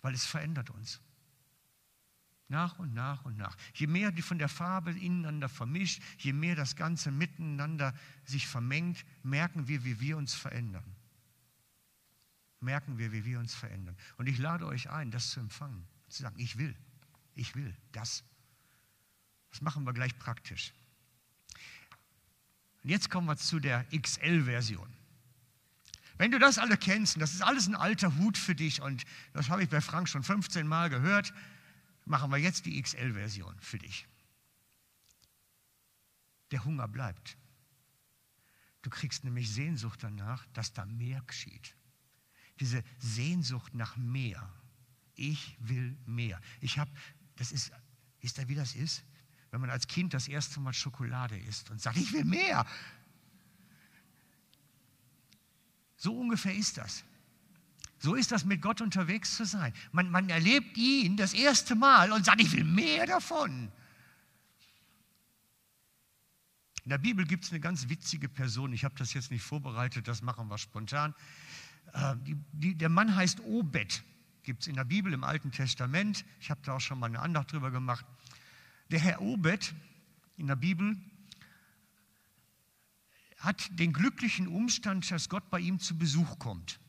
weil 0.01 0.13
es 0.13 0.25
verändert 0.25 0.69
uns. 0.69 1.01
Nach 2.47 2.79
und 2.79 2.93
nach 2.93 3.25
und 3.25 3.35
nach. 3.35 3.57
Je 3.73 3.87
mehr 3.87 4.13
die 4.13 4.21
von 4.21 4.39
der 4.39 4.47
Farbe 4.47 4.91
ineinander 4.91 5.49
vermischt, 5.49 6.01
je 6.19 6.31
mehr 6.31 6.55
das 6.55 6.77
Ganze 6.77 7.11
miteinander 7.11 7.93
sich 8.23 8.47
vermengt, 8.47 9.05
merken 9.23 9.67
wir, 9.67 9.83
wie 9.83 9.99
wir 9.99 10.15
uns 10.15 10.35
verändern. 10.35 10.95
Merken 12.61 12.97
wir, 12.97 13.11
wie 13.11 13.25
wir 13.25 13.39
uns 13.39 13.53
verändern. 13.53 13.97
Und 14.15 14.27
ich 14.27 14.37
lade 14.37 14.65
euch 14.65 14.89
ein, 14.89 15.11
das 15.11 15.31
zu 15.31 15.41
empfangen. 15.41 15.85
Zu 16.09 16.23
sagen, 16.23 16.39
ich 16.39 16.57
will, 16.57 16.75
ich 17.35 17.55
will 17.55 17.75
das. 17.91 18.23
Das 19.51 19.61
machen 19.61 19.83
wir 19.85 19.93
gleich 19.93 20.17
praktisch. 20.19 20.73
Und 22.83 22.89
jetzt 22.89 23.09
kommen 23.09 23.27
wir 23.27 23.37
zu 23.37 23.59
der 23.59 23.85
XL-Version. 23.85 24.93
Wenn 26.17 26.31
du 26.31 26.39
das 26.39 26.57
alle 26.57 26.77
kennst, 26.77 27.15
und 27.15 27.21
das 27.21 27.33
ist 27.33 27.41
alles 27.41 27.67
ein 27.67 27.75
alter 27.75 28.17
Hut 28.17 28.37
für 28.37 28.55
dich, 28.55 28.81
und 28.81 29.05
das 29.33 29.49
habe 29.49 29.63
ich 29.63 29.69
bei 29.69 29.79
Frank 29.79 30.09
schon 30.09 30.23
15 30.23 30.67
Mal 30.67 30.89
gehört, 30.89 31.33
machen 32.05 32.29
wir 32.31 32.37
jetzt 32.37 32.65
die 32.65 32.81
XL-Version 32.81 33.55
für 33.61 33.77
dich. 33.77 34.05
Der 36.51 36.65
Hunger 36.65 36.87
bleibt. 36.87 37.37
Du 38.81 38.89
kriegst 38.89 39.23
nämlich 39.23 39.51
Sehnsucht 39.51 40.03
danach, 40.03 40.45
dass 40.53 40.73
da 40.73 40.85
mehr 40.85 41.21
geschieht. 41.21 41.75
Diese 42.59 42.83
Sehnsucht 42.97 43.73
nach 43.73 43.95
mehr. 43.95 44.51
Ich 45.19 45.57
will 45.59 45.97
mehr. 46.05 46.39
Ich 46.61 46.79
habe, 46.79 46.89
das 47.35 47.51
ist, 47.51 47.71
ist 48.21 48.37
da 48.37 48.47
wie 48.47 48.55
das 48.55 48.73
ist? 48.73 49.03
Wenn 49.51 49.59
man 49.59 49.69
als 49.69 49.87
Kind 49.87 50.13
das 50.13 50.29
erste 50.29 50.61
Mal 50.61 50.73
Schokolade 50.73 51.37
isst 51.37 51.69
und 51.71 51.81
sagt, 51.81 51.97
ich 51.97 52.13
will 52.13 52.23
mehr. 52.23 52.65
So 55.97 56.17
ungefähr 56.17 56.53
ist 56.53 56.77
das. 56.77 57.03
So 57.97 58.15
ist 58.15 58.31
das 58.31 58.45
mit 58.45 58.61
Gott 58.61 58.79
unterwegs 58.79 59.35
zu 59.35 59.43
sein. 59.43 59.73
Man, 59.91 60.09
man 60.09 60.29
erlebt 60.29 60.77
ihn 60.77 61.17
das 61.17 61.33
erste 61.33 61.75
Mal 61.75 62.13
und 62.13 62.25
sagt, 62.25 62.39
ich 62.39 62.53
will 62.53 62.63
mehr 62.63 63.05
davon. 63.05 63.69
In 66.85 66.89
der 66.91 66.97
Bibel 66.97 67.25
gibt 67.25 67.43
es 67.43 67.51
eine 67.51 67.59
ganz 67.59 67.89
witzige 67.89 68.29
Person, 68.29 68.71
ich 68.71 68.85
habe 68.85 68.95
das 68.97 69.13
jetzt 69.13 69.31
nicht 69.31 69.43
vorbereitet, 69.43 70.07
das 70.07 70.21
machen 70.21 70.47
wir 70.47 70.57
spontan. 70.57 71.13
Äh, 71.91 72.15
die, 72.21 72.37
die, 72.53 72.75
der 72.75 72.89
Mann 72.89 73.13
heißt 73.13 73.41
Obed, 73.41 74.01
gibt 74.49 74.63
es 74.63 74.67
in 74.67 74.77
der 74.77 74.83
Bibel 74.83 75.13
im 75.13 75.23
Alten 75.23 75.51
Testament. 75.51 76.25
Ich 76.39 76.49
habe 76.49 76.59
da 76.63 76.73
auch 76.73 76.81
schon 76.81 76.97
mal 76.97 77.05
eine 77.05 77.19
Andacht 77.19 77.51
drüber 77.51 77.69
gemacht. 77.69 78.03
Der 78.89 78.99
Herr 78.99 79.21
Obed 79.21 79.75
in 80.37 80.47
der 80.47 80.55
Bibel 80.55 80.97
hat 83.37 83.69
den 83.77 83.93
glücklichen 83.93 84.47
Umstand, 84.47 85.11
dass 85.11 85.29
Gott 85.29 85.51
bei 85.51 85.59
ihm 85.59 85.79
zu 85.79 85.95
Besuch 85.95 86.39
kommt. 86.39 86.79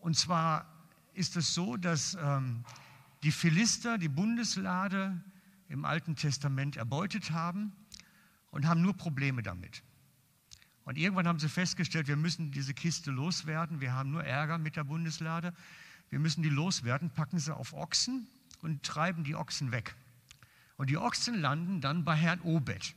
Und 0.00 0.16
zwar 0.16 0.66
ist 1.14 1.36
es 1.36 1.54
so, 1.54 1.76
dass 1.76 2.18
ähm, 2.20 2.64
die 3.22 3.30
Philister 3.30 3.98
die 3.98 4.08
Bundeslade 4.08 5.22
im 5.68 5.84
Alten 5.84 6.16
Testament 6.16 6.76
erbeutet 6.76 7.30
haben 7.30 7.72
und 8.50 8.66
haben 8.66 8.82
nur 8.82 8.96
Probleme 8.96 9.44
damit. 9.44 9.84
Und 10.86 10.96
irgendwann 10.98 11.26
haben 11.26 11.40
sie 11.40 11.48
festgestellt, 11.48 12.06
wir 12.06 12.16
müssen 12.16 12.52
diese 12.52 12.72
Kiste 12.72 13.10
loswerden, 13.10 13.80
wir 13.80 13.92
haben 13.92 14.12
nur 14.12 14.24
Ärger 14.24 14.56
mit 14.56 14.76
der 14.76 14.84
Bundeslade, 14.84 15.52
wir 16.10 16.20
müssen 16.20 16.44
die 16.44 16.48
loswerden, 16.48 17.10
packen 17.10 17.40
sie 17.40 17.54
auf 17.54 17.72
Ochsen 17.72 18.28
und 18.62 18.84
treiben 18.84 19.24
die 19.24 19.34
Ochsen 19.34 19.72
weg. 19.72 19.96
Und 20.76 20.88
die 20.88 20.96
Ochsen 20.96 21.40
landen 21.40 21.80
dann 21.80 22.04
bei 22.04 22.14
Herrn 22.14 22.40
Obed. 22.40 22.94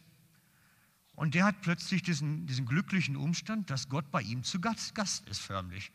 Und 1.16 1.34
der 1.34 1.46
hat 1.46 1.62
plötzlich 1.62 2.04
diesen, 2.04 2.46
diesen 2.46 2.68
glücklichen 2.68 3.16
Umstand, 3.16 3.72
dass 3.72 3.90
Gott 3.90 4.12
bei 4.12 4.22
ihm 4.22 4.44
zu 4.44 4.62
Gast, 4.62 4.94
Gast 4.94 5.28
ist, 5.28 5.42
förmlich 5.42 5.92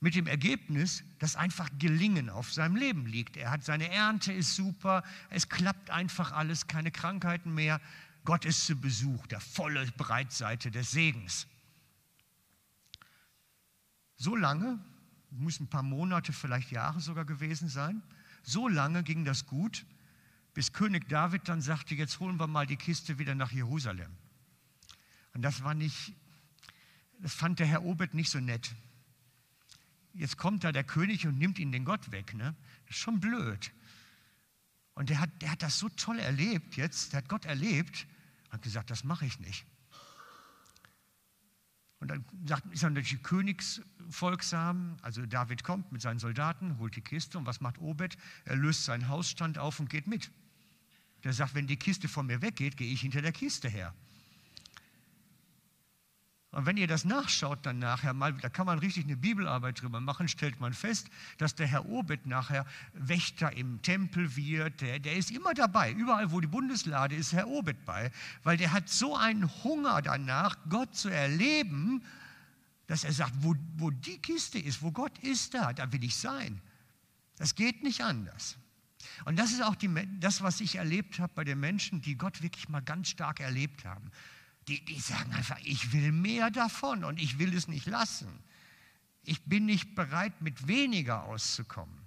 mit 0.00 0.14
dem 0.14 0.26
Ergebnis, 0.26 1.04
dass 1.18 1.36
einfach 1.36 1.68
Gelingen 1.78 2.30
auf 2.30 2.50
seinem 2.52 2.76
Leben 2.76 3.04
liegt. 3.04 3.36
Er 3.36 3.50
hat 3.50 3.64
seine 3.64 3.90
Ernte 3.90 4.32
ist 4.32 4.56
super, 4.56 5.04
es 5.28 5.50
klappt 5.50 5.90
einfach 5.90 6.32
alles, 6.32 6.66
keine 6.66 6.90
Krankheiten 6.90 7.54
mehr. 7.54 7.80
Gott 8.24 8.44
ist 8.44 8.66
zu 8.66 8.76
Besuch, 8.76 9.26
der 9.28 9.40
volle 9.40 9.86
Breitseite 9.92 10.70
des 10.70 10.90
Segens. 10.90 11.46
So 14.16 14.36
lange, 14.36 14.78
muss 15.30 15.60
ein 15.60 15.68
paar 15.68 15.82
Monate, 15.82 16.32
vielleicht 16.32 16.70
Jahre 16.70 17.00
sogar 17.00 17.24
gewesen 17.24 17.68
sein, 17.68 18.02
so 18.42 18.68
lange 18.68 19.02
ging 19.02 19.24
das 19.24 19.46
gut, 19.46 19.86
bis 20.52 20.72
König 20.72 21.08
David 21.08 21.48
dann 21.48 21.60
sagte, 21.60 21.94
jetzt 21.94 22.20
holen 22.20 22.38
wir 22.38 22.46
mal 22.46 22.66
die 22.66 22.76
Kiste 22.76 23.18
wieder 23.18 23.34
nach 23.34 23.52
Jerusalem. 23.52 24.10
Und 25.32 25.42
das 25.42 25.62
war 25.62 25.74
nicht, 25.74 26.14
das 27.20 27.32
fand 27.32 27.58
der 27.60 27.66
Herr 27.66 27.84
Obed 27.84 28.14
nicht 28.14 28.30
so 28.30 28.40
nett 28.40 28.74
jetzt 30.14 30.36
kommt 30.36 30.64
da 30.64 30.72
der 30.72 30.84
König 30.84 31.26
und 31.26 31.38
nimmt 31.38 31.58
ihn 31.58 31.72
den 31.72 31.84
Gott 31.84 32.10
weg. 32.12 32.34
Ne? 32.34 32.54
Das 32.86 32.96
ist 32.96 33.02
schon 33.02 33.20
blöd. 33.20 33.72
Und 35.00 35.08
der 35.08 35.18
hat, 35.18 35.30
der 35.40 35.52
hat 35.52 35.62
das 35.62 35.78
so 35.78 35.88
toll 35.88 36.18
erlebt 36.18 36.76
jetzt, 36.76 37.14
der 37.14 37.22
hat 37.22 37.28
Gott 37.30 37.46
erlebt, 37.46 38.06
hat 38.50 38.60
gesagt, 38.60 38.90
das 38.90 39.02
mache 39.02 39.24
ich 39.24 39.40
nicht. 39.40 39.64
Und 42.00 42.08
dann 42.08 42.22
sagt, 42.44 42.70
ist 42.70 42.82
er 42.82 42.90
natürlich 42.90 43.22
königsfolgsam, 43.22 44.98
also 45.00 45.24
David 45.24 45.64
kommt 45.64 45.90
mit 45.90 46.02
seinen 46.02 46.18
Soldaten, 46.18 46.76
holt 46.76 46.96
die 46.96 47.00
Kiste 47.00 47.38
und 47.38 47.46
was 47.46 47.62
macht 47.62 47.78
Obed? 47.78 48.18
Er 48.44 48.56
löst 48.56 48.84
seinen 48.84 49.08
Hausstand 49.08 49.56
auf 49.56 49.80
und 49.80 49.88
geht 49.88 50.06
mit. 50.06 50.30
Der 51.24 51.32
sagt, 51.32 51.54
wenn 51.54 51.66
die 51.66 51.78
Kiste 51.78 52.06
von 52.06 52.26
mir 52.26 52.42
weggeht, 52.42 52.76
gehe 52.76 52.92
ich 52.92 53.00
hinter 53.00 53.22
der 53.22 53.32
Kiste 53.32 53.70
her. 53.70 53.94
Und 56.52 56.66
wenn 56.66 56.76
ihr 56.76 56.88
das 56.88 57.04
nachschaut 57.04 57.64
dann 57.64 57.78
nachher 57.78 58.12
mal, 58.12 58.32
da 58.32 58.48
kann 58.48 58.66
man 58.66 58.80
richtig 58.80 59.04
eine 59.04 59.16
Bibelarbeit 59.16 59.80
drüber 59.80 60.00
machen, 60.00 60.26
stellt 60.26 60.58
man 60.58 60.72
fest, 60.72 61.08
dass 61.38 61.54
der 61.54 61.68
Herr 61.68 61.88
Obed 61.88 62.26
nachher 62.26 62.66
Wächter 62.92 63.52
im 63.52 63.80
Tempel 63.82 64.34
wird. 64.34 64.80
Der, 64.80 64.98
der 64.98 65.14
ist 65.14 65.30
immer 65.30 65.54
dabei. 65.54 65.92
Überall, 65.92 66.32
wo 66.32 66.40
die 66.40 66.48
Bundeslade 66.48 67.14
ist, 67.14 67.32
Herr 67.32 67.46
Obed 67.46 67.84
bei. 67.84 68.10
Weil 68.42 68.56
der 68.56 68.72
hat 68.72 68.88
so 68.88 69.14
einen 69.14 69.48
Hunger 69.62 70.02
danach, 70.02 70.56
Gott 70.68 70.96
zu 70.96 71.08
erleben, 71.08 72.02
dass 72.88 73.04
er 73.04 73.12
sagt, 73.12 73.34
wo, 73.38 73.54
wo 73.76 73.90
die 73.92 74.18
Kiste 74.18 74.58
ist, 74.58 74.82
wo 74.82 74.90
Gott 74.90 75.16
ist 75.20 75.54
da, 75.54 75.72
da 75.72 75.92
will 75.92 76.02
ich 76.02 76.16
sein. 76.16 76.60
Das 77.36 77.54
geht 77.54 77.84
nicht 77.84 78.02
anders. 78.02 78.56
Und 79.24 79.38
das 79.38 79.52
ist 79.52 79.62
auch 79.62 79.76
die, 79.76 79.88
das, 80.18 80.42
was 80.42 80.60
ich 80.60 80.74
erlebt 80.74 81.20
habe 81.20 81.32
bei 81.32 81.44
den 81.44 81.60
Menschen, 81.60 82.02
die 82.02 82.18
Gott 82.18 82.42
wirklich 82.42 82.68
mal 82.68 82.82
ganz 82.82 83.08
stark 83.08 83.38
erlebt 83.38 83.84
haben 83.84 84.10
die, 84.70 84.84
die 84.84 85.00
sagen 85.00 85.32
einfach, 85.32 85.58
ich 85.64 85.92
will 85.92 86.12
mehr 86.12 86.50
davon 86.50 87.02
und 87.02 87.18
ich 87.18 87.38
will 87.40 87.52
es 87.54 87.66
nicht 87.66 87.86
lassen. 87.86 88.28
Ich 89.22 89.42
bin 89.42 89.66
nicht 89.66 89.96
bereit, 89.96 90.40
mit 90.40 90.68
weniger 90.68 91.24
auszukommen. 91.24 91.98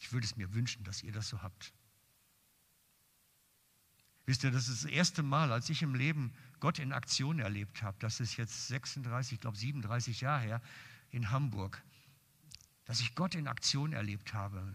Ich 0.00 0.12
würde 0.12 0.26
es 0.26 0.36
mir 0.36 0.52
wünschen, 0.52 0.84
dass 0.84 1.02
ihr 1.02 1.10
das 1.10 1.28
so 1.28 1.42
habt. 1.42 1.72
Wisst 4.26 4.44
ihr, 4.44 4.50
das 4.50 4.68
ist 4.68 4.84
das 4.84 4.90
erste 4.90 5.22
Mal, 5.22 5.50
als 5.50 5.70
ich 5.70 5.82
im 5.82 5.94
Leben 5.94 6.34
Gott 6.60 6.78
in 6.78 6.92
Aktion 6.92 7.38
erlebt 7.38 7.82
habe. 7.82 7.96
Das 8.00 8.20
ist 8.20 8.36
jetzt 8.36 8.68
36, 8.68 9.34
ich 9.34 9.40
glaube 9.40 9.56
37 9.56 10.20
Jahre 10.20 10.42
her 10.42 10.62
in 11.10 11.30
Hamburg, 11.30 11.82
dass 12.84 13.00
ich 13.00 13.14
Gott 13.14 13.34
in 13.34 13.48
Aktion 13.48 13.94
erlebt 13.94 14.34
habe. 14.34 14.74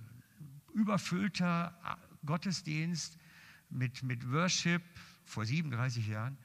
Überfüllter 0.74 2.00
Gottesdienst, 2.26 3.18
mit, 3.72 4.04
mit 4.04 4.30
Worship 4.32 4.82
vor 5.26 5.46
37 5.46 6.08
Jahren 6.08 6.38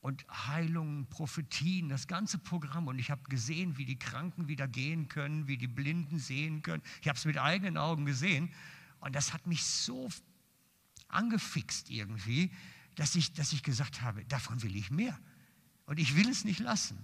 und 0.00 0.24
Heilungen, 0.28 1.06
Prophetien, 1.06 1.88
das 1.88 2.06
ganze 2.06 2.38
Programm. 2.38 2.86
Und 2.86 2.98
ich 2.98 3.10
habe 3.10 3.22
gesehen, 3.28 3.76
wie 3.78 3.84
die 3.84 3.98
Kranken 3.98 4.48
wieder 4.48 4.68
gehen 4.68 5.08
können, 5.08 5.48
wie 5.48 5.56
die 5.56 5.66
Blinden 5.66 6.18
sehen 6.18 6.62
können. 6.62 6.82
Ich 7.02 7.08
habe 7.08 7.18
es 7.18 7.24
mit 7.24 7.38
eigenen 7.38 7.76
Augen 7.76 8.04
gesehen. 8.06 8.52
Und 9.00 9.14
das 9.14 9.32
hat 9.32 9.46
mich 9.46 9.64
so 9.64 10.08
angefixt 11.08 11.90
irgendwie, 11.90 12.50
dass 12.94 13.14
ich, 13.14 13.32
dass 13.32 13.52
ich 13.52 13.62
gesagt 13.62 14.02
habe, 14.02 14.24
davon 14.26 14.62
will 14.62 14.76
ich 14.76 14.90
mehr. 14.90 15.18
Und 15.86 15.98
ich 15.98 16.16
will 16.16 16.28
es 16.28 16.44
nicht 16.44 16.60
lassen. 16.60 16.98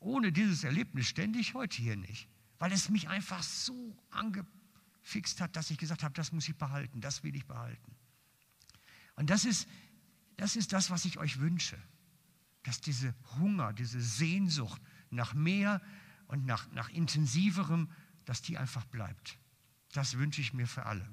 Ohne 0.00 0.32
dieses 0.32 0.64
Erlebnis 0.64 1.06
stände 1.06 1.38
ich 1.38 1.54
heute 1.54 1.80
hier 1.80 1.96
nicht, 1.96 2.28
weil 2.58 2.72
es 2.72 2.88
mich 2.88 3.08
einfach 3.08 3.42
so 3.42 3.96
ange, 4.10 4.44
fixt 5.02 5.40
hat, 5.40 5.56
dass 5.56 5.70
ich 5.70 5.78
gesagt 5.78 6.02
habe, 6.02 6.14
das 6.14 6.32
muss 6.32 6.48
ich 6.48 6.56
behalten, 6.56 7.00
das 7.00 7.22
will 7.22 7.34
ich 7.34 7.46
behalten. 7.46 7.94
Und 9.16 9.30
das 9.30 9.44
ist, 9.44 9.68
das 10.36 10.56
ist 10.56 10.72
das, 10.72 10.90
was 10.90 11.04
ich 11.04 11.18
euch 11.18 11.38
wünsche, 11.38 11.76
dass 12.62 12.80
diese 12.80 13.14
Hunger, 13.38 13.72
diese 13.72 14.00
Sehnsucht 14.00 14.80
nach 15.10 15.34
mehr 15.34 15.82
und 16.28 16.46
nach, 16.46 16.70
nach 16.72 16.88
intensiverem, 16.88 17.90
dass 18.24 18.40
die 18.42 18.56
einfach 18.56 18.84
bleibt. 18.86 19.36
Das 19.92 20.16
wünsche 20.16 20.40
ich 20.40 20.54
mir 20.54 20.66
für 20.66 20.86
alle. 20.86 21.06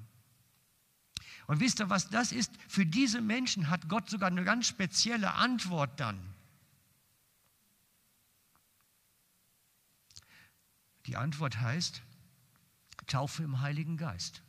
Und 1.48 1.60
wisst 1.60 1.80
ihr, 1.80 1.90
was 1.90 2.10
das 2.10 2.32
ist? 2.32 2.52
Für 2.68 2.86
diese 2.86 3.22
Menschen 3.22 3.70
hat 3.70 3.90
Gott 3.90 4.10
sogar 4.10 4.30
eine 4.30 4.44
ganz 4.44 4.68
spezielle 4.68 5.34
Antwort 5.34 6.00
dann. 6.00 6.36
Die 11.08 11.18
Antwort 11.18 11.60
heißt 11.60 12.04
Taufe 13.08 13.44
im 13.44 13.62
Heiligen 13.62 13.98
Geist. 13.98 14.44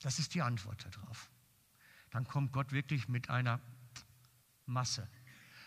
Das 0.00 0.18
ist 0.18 0.34
die 0.34 0.42
Antwort 0.42 0.84
darauf. 0.84 1.30
Dann 2.10 2.26
kommt 2.26 2.52
Gott 2.52 2.72
wirklich 2.72 3.08
mit 3.08 3.30
einer 3.30 3.60
Masse. 4.66 5.08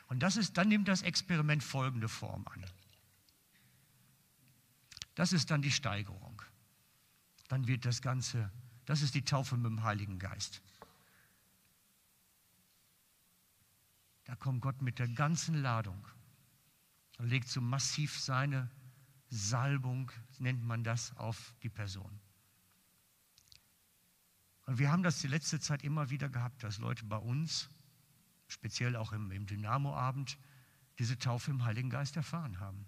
Und 0.07 0.21
das 0.21 0.37
ist, 0.37 0.57
dann 0.57 0.69
nimmt 0.69 0.87
das 0.87 1.01
Experiment 1.01 1.63
folgende 1.63 2.07
Form 2.07 2.47
an. 2.47 2.65
Das 5.15 5.33
ist 5.33 5.51
dann 5.51 5.61
die 5.61 5.71
Steigerung. 5.71 6.41
Dann 7.47 7.67
wird 7.67 7.85
das 7.85 8.01
Ganze, 8.01 8.51
das 8.85 9.01
ist 9.01 9.15
die 9.15 9.25
Taufe 9.25 9.57
mit 9.57 9.65
dem 9.65 9.83
Heiligen 9.83 10.19
Geist. 10.19 10.61
Da 14.25 14.35
kommt 14.35 14.61
Gott 14.61 14.81
mit 14.81 14.99
der 14.99 15.07
ganzen 15.07 15.55
Ladung 15.55 16.05
und 17.17 17.27
legt 17.27 17.47
so 17.47 17.61
massiv 17.61 18.19
seine 18.19 18.69
Salbung, 19.29 20.11
nennt 20.39 20.63
man 20.63 20.83
das, 20.83 21.15
auf 21.17 21.53
die 21.63 21.69
Person. 21.69 22.19
Und 24.65 24.79
wir 24.79 24.91
haben 24.91 25.03
das 25.03 25.21
die 25.21 25.27
letzte 25.27 25.59
Zeit 25.59 25.83
immer 25.83 26.09
wieder 26.09 26.29
gehabt, 26.29 26.63
dass 26.63 26.77
Leute 26.77 27.05
bei 27.05 27.17
uns, 27.17 27.69
speziell 28.47 28.95
auch 28.95 29.13
im, 29.13 29.31
im 29.31 29.45
Dynamo-Abend, 29.45 30.37
diese 30.99 31.17
Taufe 31.17 31.51
im 31.51 31.63
Heiligen 31.63 31.89
Geist 31.89 32.17
erfahren 32.17 32.59
haben. 32.59 32.85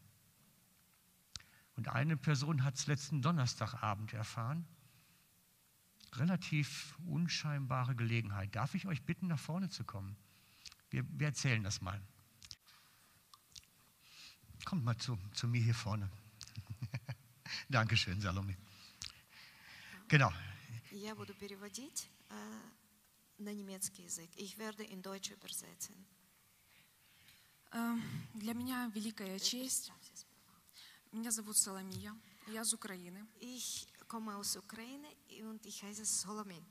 Und 1.75 1.87
eine 1.87 2.17
Person 2.17 2.65
hat 2.65 2.75
es 2.75 2.87
letzten 2.87 3.21
Donnerstagabend 3.21 4.13
erfahren. 4.13 4.67
Relativ 6.15 6.97
unscheinbare 7.05 7.95
Gelegenheit. 7.95 8.53
Darf 8.53 8.75
ich 8.75 8.85
euch 8.85 9.03
bitten, 9.03 9.27
nach 9.27 9.39
vorne 9.39 9.69
zu 9.69 9.85
kommen? 9.85 10.17
Wir, 10.89 11.05
wir 11.17 11.27
erzählen 11.27 11.63
das 11.63 11.79
mal. 11.79 12.01
Kommt 14.65 14.83
mal 14.83 14.97
zu, 14.97 15.17
zu 15.31 15.47
mir 15.47 15.61
hier 15.61 15.75
vorne. 15.75 16.09
Dankeschön, 17.68 18.20
Salome. 18.20 18.56
Genau. 20.08 20.32
Я 20.90 21.14
буду 21.14 21.34
переводить 21.34 22.08
э, 22.30 22.60
на 23.38 23.52
немецкий 23.52 24.02
язык. 24.04 24.30
Ich 24.36 24.58
werde 24.58 24.84
in 24.84 25.02
Deutsch 25.02 25.30
übersetzen. 25.30 25.94
Э, 27.72 27.96
Для 28.34 28.54
меня 28.54 28.90
великая 28.94 29.38
честь. 29.38 29.92
Меня 31.12 31.30
зовут 31.30 31.56
Соломия. 31.56 32.14
Я 32.48 32.62
из 32.62 32.72
Украины. 32.74 33.26
Ich 33.40 33.86
komme 34.08 34.36
aus 34.36 34.56
Ukraine 34.56 35.08
und 35.42 35.64
ich 35.66 35.82
heiße 35.82 36.04
Solomon. 36.04 36.64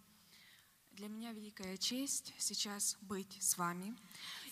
Для 0.98 1.06
меня 1.06 1.30
великая 1.32 1.76
честь 1.76 2.34
сейчас 2.38 2.96
быть 3.02 3.40
с 3.40 3.56
вами. 3.56 3.96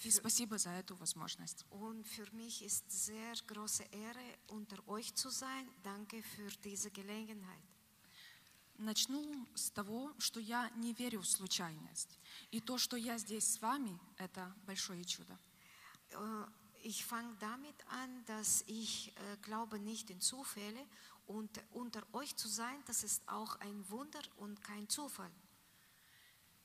И 0.04 0.10
спасибо 0.12 0.58
за 0.58 0.70
эту 0.70 0.94
возможность. 0.94 1.66
Und 1.72 2.06
für 2.06 2.32
mich 2.32 2.62
ist 2.62 2.88
sehr 2.88 3.34
große 3.48 3.82
Ehre, 3.90 4.38
unter 4.46 4.78
euch 4.86 5.12
zu 5.16 5.28
sein. 5.28 5.68
Danke 5.82 6.22
für 6.22 6.48
diese 6.62 6.92
Gelegenheit. 6.92 7.64
Начну 8.78 9.44
с 9.56 9.70
того, 9.70 10.14
что 10.20 10.38
я 10.38 10.70
не 10.76 10.92
верю 10.92 11.22
в 11.22 11.26
случайность. 11.26 12.16
И 12.52 12.60
то, 12.60 12.78
что 12.78 12.96
я 12.96 13.18
здесь 13.18 13.54
с 13.54 13.60
вами, 13.60 13.98
это 14.16 14.54
большое 14.66 15.04
чудо. 15.04 15.36
Äh, 16.10 16.46
Ich 16.84 17.04
fange 17.04 17.34
damit 17.40 17.74
an, 17.88 18.24
dass 18.26 18.62
ich 18.68 19.08
äh, 19.08 19.36
glaube 19.42 19.80
nicht 19.80 20.08
in 20.08 20.20
Zufälle 20.20 20.86
und 21.26 21.50
unter 21.72 22.06
euch 22.12 22.36
zu 22.36 22.46
sein, 22.46 22.80
das 22.86 23.02
ist 23.02 23.28
auch 23.28 23.56
ein 23.56 23.90
Wunder 23.90 24.22
und 24.36 24.62
kein 24.62 24.88
Zufall. 24.88 25.32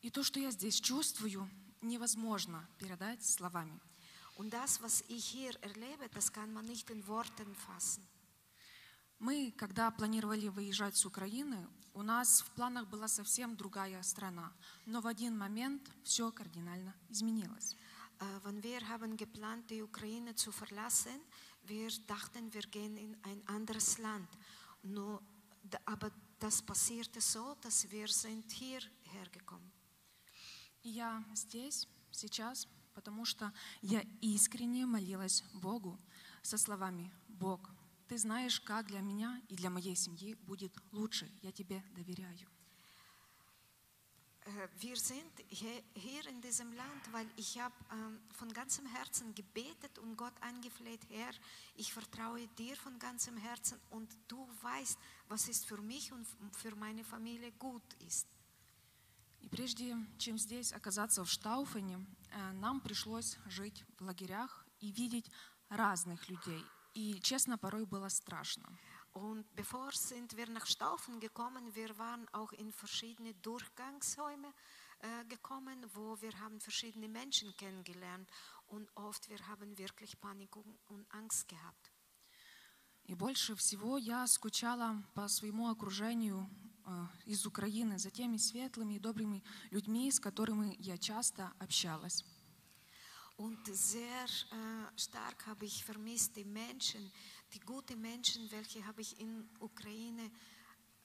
И 0.02 0.10
то, 0.10 0.24
что 0.24 0.40
я 0.40 0.52
здесь 0.52 0.80
чувствую, 0.82 1.48
невозможно 1.82 2.68
передать 2.80 3.24
словами. 3.24 3.80
Und 4.38 4.50
das, 4.52 4.82
was 4.82 5.04
ich 5.10 5.26
hier 5.26 5.54
erlebe, 5.62 6.10
das 6.10 6.32
kann 6.32 6.52
man 6.54 6.66
nicht 6.66 6.90
in 6.90 7.06
Worten 7.08 7.54
fassen. 7.56 8.04
Мы, 9.20 9.52
когда 9.56 9.92
планировали 9.92 10.48
выезжать 10.48 10.96
с 10.96 11.06
Украины, 11.06 11.68
у 11.94 12.02
нас 12.02 12.42
в 12.42 12.50
планах 12.52 12.88
была 12.88 13.08
совсем 13.08 13.56
другая 13.56 14.02
страна. 14.02 14.52
Но 14.88 15.00
в 15.02 15.06
один 15.06 15.38
момент 15.38 15.88
все 16.04 16.32
кардинально 16.32 16.96
изменилось. 17.10 17.76
Äh, 18.20 18.40
Wenn 18.44 18.64
wir 18.64 18.88
haben 18.88 19.16
geplant, 19.18 19.70
die 19.70 19.84
Ukraine 19.84 20.34
zu 20.36 20.52
verlassen, 20.52 21.22
wir 21.68 21.92
dachten, 22.08 22.52
wir 22.52 22.64
gehen 22.64 22.98
in 22.98 23.16
ein 23.24 23.44
anderes 23.48 24.00
Land. 24.00 24.30
Nur, 24.82 25.22
d- 25.64 25.78
aber 25.86 26.12
das 26.40 26.60
passierte 26.64 27.22
so, 27.22 27.56
dass 27.62 27.92
wir 27.92 28.08
sind 28.08 28.52
hierher 28.52 28.90
gekommen. 29.32 29.72
Я 30.84 31.24
здесь, 31.36 31.88
сейчас, 32.12 32.67
потому 32.94 33.24
что 33.26 33.54
я 33.82 34.02
искренне 34.22 34.86
молилась 34.86 35.44
Богу 35.54 36.00
со 36.41 36.58
словами 36.58 37.12
«Бог, 37.28 37.70
ты 38.08 38.17
знаешь, 38.17 38.60
как 38.60 38.88
для 38.88 39.02
меня 39.02 39.41
и 39.48 39.56
для 39.56 39.70
моей 39.70 39.96
семьи 39.96 40.34
будет 40.34 40.74
лучше. 40.91 41.32
Я 41.41 41.52
тебе 41.52 41.84
доверяю». 41.96 42.48
Äh, 44.44 44.67
Wir 44.80 44.96
sind 44.98 45.32
hier 45.50 46.26
in 46.28 46.41
diesem 46.41 46.74
Land, 46.74 47.13
weil 47.13 47.28
ich 47.36 47.60
habe 47.60 47.76
ähm, 47.91 48.20
von 48.34 48.52
ganzem 48.52 48.88
Herzen 48.88 49.36
gebetet 49.36 50.00
und 50.00 50.17
Gott 50.17 50.34
angefleht, 50.41 51.02
Herr, 51.10 51.34
ich 51.76 51.94
vertraue 51.94 52.48
dir 52.58 52.76
von 52.76 52.98
ganzem 52.98 53.38
Herzen 53.38 53.80
und 53.91 54.10
du 54.28 54.50
weißt, 54.62 54.98
was 55.28 55.48
ist 55.48 55.67
für 55.67 55.80
mich 55.82 56.12
und 56.12 56.26
für 56.58 56.76
meine 56.76 57.04
Familie 57.04 57.52
gut 57.60 57.94
ist. 58.08 58.28
И 59.42 59.50
прежде 59.50 59.98
чем 60.18 60.38
здесь 60.38 60.72
оказаться 60.72 61.24
в 61.24 61.30
Штауфене, 61.30 62.06
э, 62.32 62.52
нам 62.54 62.80
пришлось 62.80 63.38
жить 63.46 63.84
в 64.00 64.04
лагерях 64.04 64.66
и 64.80 64.92
видеть 64.92 65.30
разных 65.70 66.30
людей. 66.30 66.64
И, 66.94 67.20
честно, 67.22 67.58
порой 67.58 67.86
было 67.86 68.10
страшно. 68.10 68.78
Und 69.14 69.46
bevor 69.56 69.92
sind 69.92 70.38
wir 70.38 70.50
nach 70.50 70.66
Staufen 70.66 71.20
gekommen, 71.20 71.76
wir 71.76 71.98
waren 71.98 72.28
auch 72.32 72.54
in 72.54 72.72
verschiedene 72.72 73.34
Durchgangsräume 73.36 74.54
äh, 75.00 75.26
gekommen, 75.26 75.86
wo 75.94 76.22
wir 76.22 76.40
haben 76.40 76.62
verschiedene 76.62 77.10
Menschen 77.10 77.54
kennengelernt 77.58 78.30
und 78.68 78.90
oft 78.96 79.30
wir 79.30 79.46
haben 79.48 79.78
wirklich 79.78 80.18
Panik 80.20 80.56
und, 80.56 81.06
Angst 81.10 81.48
gehabt. 81.50 81.92
И 83.04 83.16
больше 83.16 83.56
всего 83.56 83.98
я 83.98 84.26
скучала 84.28 85.04
по 85.14 85.28
своему 85.28 85.70
окружению 85.70 86.48
э, 86.48 86.71
из 87.26 87.46
Украины 87.46 87.98
за 87.98 88.10
теми 88.10 88.38
светлыми 88.38 88.96
и 88.96 89.00
добрыми 89.00 89.44
людьми, 89.70 90.12
с 90.12 90.20
которыми 90.20 90.76
я 90.80 90.98
часто 90.98 91.52
общалась. 91.60 92.24
Und 93.38 93.65
sehr 93.74 94.26
äh, 94.52 94.98
stark 94.98 95.48
habe 95.48 95.65
ich 95.65 95.84
vermisst 95.84 96.36
die 96.36 96.46
Menschen, 96.46 97.12
die 97.54 97.60
guten 97.60 98.00
Menschen, 98.00 98.52
welche 98.52 98.86
habe 98.86 99.02
ich 99.02 99.20
in 99.20 99.50
Ukraine 99.60 100.30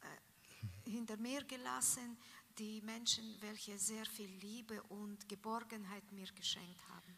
äh, 0.03 0.91
hinter 0.91 1.17
mir 1.17 1.43
gelassen, 1.45 2.19
die 2.59 2.83
Menschen, 2.83 3.37
welche 3.41 3.79
sehr 3.79 4.05
viel 4.05 4.31
Liebe 4.43 4.83
und 4.85 5.27
Geborgenheit 5.29 6.13
mir 6.13 6.27
geschenkt 6.35 6.81
haben. 6.89 7.17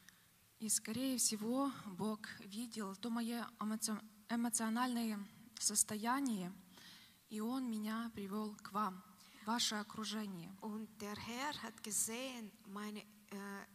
И, 0.61 0.69
скорее 0.69 1.19
всего, 1.19 1.71
Бог 1.87 2.21
видел 2.41 2.95
то 2.97 3.11
мое 3.11 3.49
эмоци- 3.61 4.01
эмоциональное 4.29 5.19
состояние, 5.59 6.53
и 7.30 7.40
Он 7.42 7.70
меня 7.70 8.12
привел 8.14 8.56
к 8.56 8.72
вам, 8.72 9.04
в 9.44 9.48
ваше 9.48 9.76
окружение. 9.76 10.56
Und 10.62 10.88
der 11.00 11.16
Herr 11.16 11.54
hat 11.64 11.84
gesehen 11.84 12.52
meine 12.68 13.02
äh, 13.02 13.66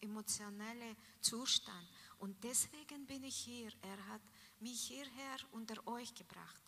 emotionale 0.00 0.96
Zustand 1.20 1.88
und 2.18 2.42
deswegen 2.44 3.06
bin 3.06 3.24
ich 3.24 3.36
hier. 3.36 3.72
Er 3.82 4.06
hat 4.08 4.22
mich 4.60 4.80
hierher 4.88 5.38
unter 5.52 5.86
euch 5.86 6.14
gebracht. 6.14 6.62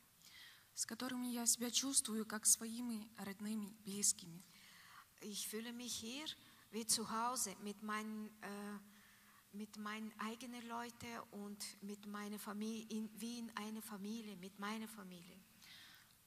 с 0.81 0.87
которыми 0.87 1.27
я 1.27 1.45
себя 1.45 1.71
чувствую 1.71 2.25
как 2.25 2.47
своими 2.47 3.07
родными, 3.19 3.77
близкими. 3.85 4.43
Ich 5.21 5.47
fühle 5.47 5.73
mich 5.73 5.95
hier 5.95 6.25
wie 6.71 6.87
zu 6.87 7.11
Hause 7.11 7.55
mit 7.63 7.83
meinen, 7.83 8.31
äh, 8.41 8.79
mit 9.53 9.77
meinen 9.77 10.11
eigenen 10.19 10.67
Leuten 10.67 11.19
und 11.33 11.83
mit 11.83 12.07
meiner 12.07 12.39
Familie, 12.39 12.87
in, 12.89 13.11
wie 13.21 13.41
in 13.41 13.55
einer 13.57 13.83
Familie, 13.83 14.37
mit 14.37 14.59
meiner 14.59 14.89
Familie. 14.89 15.37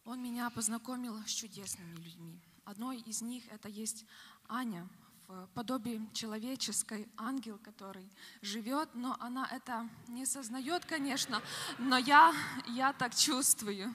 Он 0.08 0.22
меня 0.22 0.48
познакомил 0.48 1.22
с 1.26 1.30
чудесными 1.30 1.94
людьми. 1.96 2.40
Одной 2.64 2.96
из 3.00 3.20
них 3.20 3.44
это 3.50 3.68
есть 3.68 4.06
Аня, 4.48 4.88
в 5.26 5.46
подобии 5.48 6.00
человеческой 6.14 7.06
ангел, 7.18 7.58
который 7.58 8.10
живет, 8.40 8.88
но 8.94 9.18
она 9.20 9.46
это 9.52 9.86
не 10.08 10.24
сознает, 10.24 10.86
конечно, 10.86 11.42
но 11.76 11.98
я, 11.98 12.32
я 12.68 12.94
так 12.94 13.14
чувствую. 13.14 13.92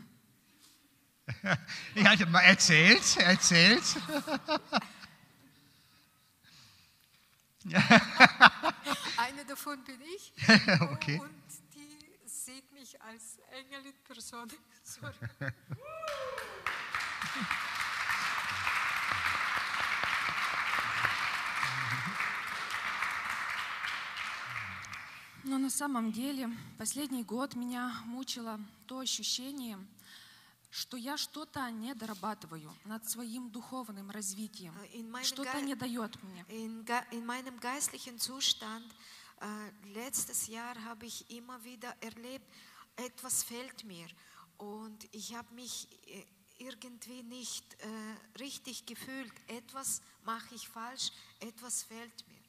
Ich 1.96 2.06
hatte 2.06 2.28
mal 2.28 2.42
erzählt, 2.42 3.18
erzählt. 3.18 3.84
Eine 9.18 9.46
davon 9.48 9.84
bin 9.84 10.00
ich. 10.16 10.32
Okay. 10.92 11.20
Und 11.20 11.63
mich 12.84 13.02
als 13.02 13.40
Engel 13.52 13.86
in 13.86 13.94
Person. 14.04 14.48
Sorry. 14.84 15.14
Но 25.46 25.58
на 25.58 25.70
самом 25.70 26.12
деле 26.12 26.50
последний 26.78 27.24
год 27.24 27.56
меня 27.56 28.02
мучило 28.06 28.60
то 28.88 29.00
ощущение, 29.00 29.78
что 30.72 30.98
я 30.98 31.18
что-то 31.18 31.70
не 31.70 31.94
дорабатываю 31.94 32.74
над 32.86 33.08
своим 33.10 33.50
духовным 33.50 34.10
развитием. 34.10 34.74
Meinem, 34.94 35.24
Что-то 35.24 35.62
не 35.62 35.76
дает 35.76 36.22
мне. 36.24 36.46
in, 36.50 36.86
in 37.12 37.26
meinem 37.26 37.60
geistlichen 37.60 38.20
Zustand, 38.20 38.86
äh, 39.42 39.72
letztes 39.94 40.48
Jahr 40.48 40.76
habe 40.86 41.06
ich 41.06 41.30
immer 41.30 41.62
wieder 41.64 41.94
erlebt, 42.02 42.48
etwas 42.96 43.44
fehlt 43.44 43.84
mir. 43.84 44.08
Und 44.58 45.08
ich 45.12 45.36
habe 45.36 45.54
mich 45.54 45.88
äh, 46.08 46.26
irgendwie 46.58 47.24
nicht 47.24 47.74
äh, 47.82 48.40
richtig 48.40 48.86
gefühlt. 48.86 49.34
Etwas 49.48 50.02
mache 50.24 50.56
ich 50.56 50.68
falsch, 50.68 51.12
etwas 51.40 51.84
fehlt 51.84 52.28
mir. 52.28 52.44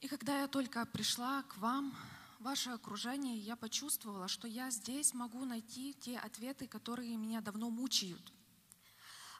И 0.00 0.08
когда 0.08 0.40
я 0.40 0.48
только 0.48 0.84
пришла 0.84 1.44
к 1.44 1.56
вам, 1.58 1.96
ваше 2.40 2.70
окружение, 2.70 3.38
я 3.38 3.54
почувствовала, 3.54 4.26
что 4.26 4.48
я 4.48 4.68
здесь 4.70 5.14
могу 5.14 5.44
найти 5.44 5.94
те 5.94 6.18
ответы, 6.18 6.66
которые 6.66 7.16
меня 7.16 7.40
давно 7.40 7.70
мучают. 7.70 8.32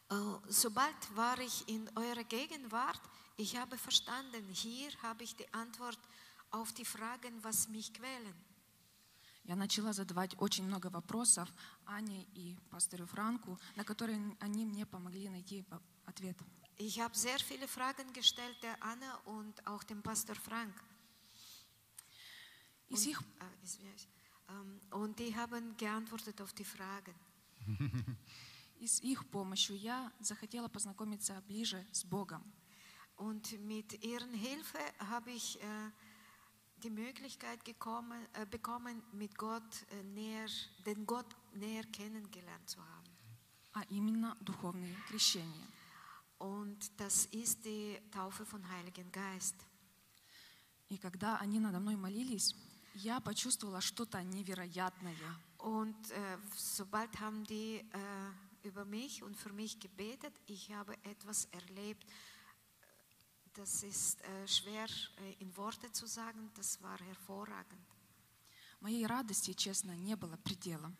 Äh, 0.09 0.39
Sobald 0.49 1.17
war 1.17 1.39
ich 1.41 1.69
in 1.69 1.91
eurer 1.97 2.25
Gegenwart, 2.25 3.01
ich 3.37 3.57
habe 3.57 3.77
verstanden, 3.77 4.45
hier 4.53 4.91
habe 5.03 5.25
ich 5.25 5.35
die 5.35 5.53
Antwort 5.53 5.99
auf 6.51 6.73
die 6.73 6.85
Fragen, 6.85 7.43
was 7.43 7.69
mich 7.69 7.93
quälen. 7.93 8.52
Я 9.45 9.57
начала 9.57 9.93
задавать 9.93 10.35
очень 10.39 10.65
много 10.65 10.89
вопросов 10.89 11.49
Ане 11.85 12.25
и 12.35 12.57
пастору 12.71 13.07
Франку, 13.07 13.59
на 13.77 13.85
которые 13.85 14.37
они 14.41 14.65
мне 14.65 14.87
помогли 14.87 15.29
найти 15.29 15.65
ответ. 16.07 16.37
Ich 16.79 16.99
habe 16.99 17.15
sehr 17.15 17.39
viele 17.39 17.69
Fragen 17.69 18.13
gestellt, 18.13 18.57
der 18.63 18.77
Anna 18.83 19.15
und 19.27 19.67
auch 19.67 19.85
dem 19.85 20.03
Pastor 20.03 20.35
Frank. 20.35 20.75
Их 22.89 23.21
Äh. 23.21 23.53
Ähm, 24.49 24.81
Und 24.91 25.19
die 25.19 25.35
haben 25.35 25.77
geantwortet 25.77 26.41
auf 26.41 26.53
die 26.53 26.65
Fragen. 26.65 27.15
И 28.81 28.87
с 28.87 29.01
их 29.01 29.25
помощью 29.31 29.77
я 29.77 30.13
захотела 30.21 30.69
познакомиться 30.69 31.41
ближе 31.47 31.87
с 31.93 32.05
Богом. 32.05 32.43
Und 33.17 33.53
mit 33.61 34.03
ihren 34.03 34.35
Hilfe 34.35 34.81
habe 34.99 35.31
ich 35.31 35.61
äh, 35.63 35.91
die 36.84 36.90
Möglichkeit 36.90 37.64
gekommen, 37.66 38.26
äh, 38.34 38.46
bekommen, 38.46 39.02
mit 39.14 39.38
Gott 39.38 39.64
äh, 39.92 40.04
näher, 40.04 40.48
den 40.86 41.06
Gott 41.06 41.36
näher 41.54 41.84
kennengelernt 41.92 42.70
zu 42.70 42.80
haben. 42.80 42.98
а 43.78 43.84
именно 43.90 44.36
духовные 44.42 44.96
крещения. 45.08 45.68
Und 46.40 46.92
das 46.98 47.26
ist 47.28 47.64
die 47.64 48.00
Taufe 48.12 48.44
von 48.46 48.68
Heiligen 48.70 49.12
Geist. 49.12 49.56
И 50.90 50.98
когда 50.98 51.38
они 51.38 51.60
надо 51.60 51.80
мной 51.80 51.96
молились, 51.96 52.56
я 52.96 53.20
почувствовала 53.20 53.82
что-то 53.82 54.24
невероятное. 54.24 55.16
Und 55.60 56.12
äh, 56.12 56.38
sobald 56.56 57.20
haben 57.20 57.44
die 57.44 57.78
äh, 57.92 58.68
über 58.68 58.86
mich 58.86 59.22
und 59.22 59.36
für 59.36 59.52
mich 59.52 59.80
gebetet, 59.80 60.34
ich 60.48 60.72
habe 60.72 60.94
etwas 61.04 61.46
erlebt, 61.52 62.04
das 63.55 63.83
ist 63.83 64.21
äh, 64.23 64.49
schwer 64.49 64.87
äh, 65.19 65.33
in 65.41 65.55
Worte 65.57 65.91
zu 65.93 66.07
sagen, 66.07 66.51
das 66.55 66.83
war 66.83 66.99
hervorragend. 66.99 67.87
Моей 68.81 69.07
радости, 69.07 69.53
честно, 69.53 69.95
не 69.97 70.17
было 70.17 70.37
предела. 70.37 70.93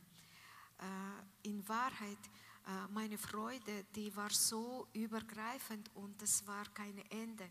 Äh, 0.79 1.49
in 1.49 1.67
Wahrheit, 1.69 2.19
äh, 2.67 2.87
meine 2.91 3.19
Freude, 3.19 3.85
die 3.95 4.15
war 4.15 4.31
so 4.31 4.87
übergreifend 4.93 5.91
und 5.95 6.23
es 6.23 6.47
war 6.47 6.65
kein 6.73 6.99
Ende. 7.11 7.51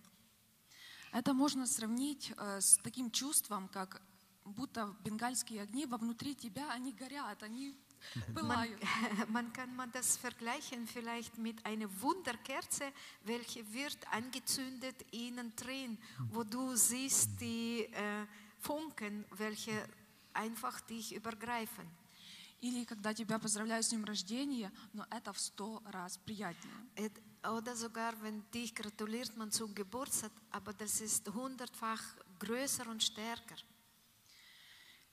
Это 1.12 1.34
можно 1.34 1.68
сравнить 1.68 2.34
э, 2.38 2.62
с 2.62 2.78
таким 2.78 3.12
чувством, 3.12 3.68
как 3.68 4.02
будто 4.46 4.96
бенгальские 5.04 5.64
огни 5.64 5.86
вовнутри 5.86 6.36
тебя, 6.36 6.72
они 6.72 6.94
горят, 6.94 7.44
они 7.44 7.76
Man, 8.15 8.35
пылают. 8.35 9.29
man 9.29 9.53
kann 9.53 9.75
man 9.75 9.91
das 9.93 10.17
vergleichen 10.17 10.87
vielleicht 10.87 11.37
mit 11.39 11.65
einer 11.67 11.89
Wunderkerze, 12.01 12.93
welche 13.25 13.71
wird 13.73 13.99
angezündet 14.13 14.95
innen 15.11 15.55
drin, 15.57 15.99
wo 16.31 16.45
du 16.45 16.77
siehst 16.77 17.41
die 17.41 17.85
äh, 17.93 18.27
Funken, 18.61 19.25
welche 19.33 19.89
einfach 20.33 20.81
dich 20.83 21.15
übergreifen. 21.15 21.87
Или 22.63 22.85
когда 22.85 23.13
тебя 23.13 23.39
поздравляют 23.39 23.85
с 23.85 23.91
днем 23.91 24.05
рождения, 24.05 24.73
но 24.95 25.05
это 25.11 25.33
в 25.33 25.39
сто 25.39 25.83
раз 25.87 26.17
приятнее. 26.19 26.75
Et- 26.97 27.23
Oder 27.45 27.77
sogar, 27.77 28.21
wenn 28.23 28.43
dich 28.51 28.75
gratuliert 28.75 29.37
man 29.37 29.53
zum 29.53 29.73
Geburtstag, 29.73 30.33
aber 30.51 30.73
das 30.73 31.01
ist 31.01 31.29
hundertfach 31.33 32.03
größer 32.41 32.89
und 32.89 33.03
stärker. 33.05 33.57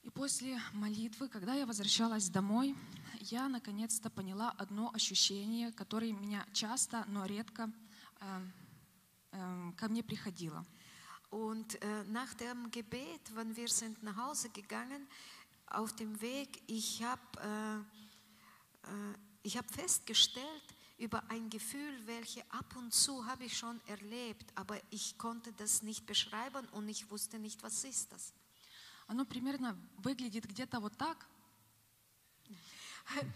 И 0.08 0.10
после 0.10 0.58
молитвы, 0.72 1.28
когда 1.28 1.52
я 1.52 1.66
возвращалась 1.66 2.30
домой, 2.30 2.74
я 3.20 3.46
наконец-то 3.46 4.08
поняла 4.08 4.50
одно 4.52 4.90
ощущение, 4.94 5.70
которое 5.70 6.14
меня 6.14 6.46
часто, 6.54 7.04
но 7.08 7.26
редко 7.26 7.70
э, 8.20 8.40
э, 9.32 9.72
ко 9.76 9.86
мне 9.90 10.02
приходило. 10.02 10.64
Und 11.28 11.74
äh, 11.82 12.04
nach 12.04 12.32
dem 12.32 12.70
Gebet, 12.70 13.20
wenn 13.34 13.54
wir 13.54 13.68
sind 13.68 14.02
nach 14.02 14.16
Hause 14.16 14.48
gegangen, 14.48 15.06
auf 15.66 15.94
dem 15.94 16.18
Weg, 16.22 16.62
ich 16.68 17.02
habe 17.02 17.20
äh, 17.42 18.88
äh, 18.88 19.14
ich 19.42 19.58
hab 19.58 19.70
festgestellt 19.70 20.74
über 20.96 21.22
ein 21.28 21.50
Gefühl, 21.50 22.06
welches 22.06 22.44
ab 22.48 22.74
und 22.78 22.94
zu 22.94 23.26
habe 23.26 23.44
ich 23.44 23.58
schon 23.58 23.78
erlebt, 23.86 24.52
aber 24.54 24.80
ich 24.88 25.18
konnte 25.18 25.52
das 25.52 25.82
nicht 25.82 26.06
beschreiben 26.06 26.66
und 26.68 26.88
ich 26.88 27.10
wusste 27.10 27.38
nicht, 27.38 27.62
was 27.62 27.84
ist 27.84 28.10
das. 28.10 28.32
Оно 29.08 29.24
примерно 29.24 29.76
выглядит 29.96 30.44
где-то 30.46 30.78
вот 30.78 30.96
так, 30.96 31.26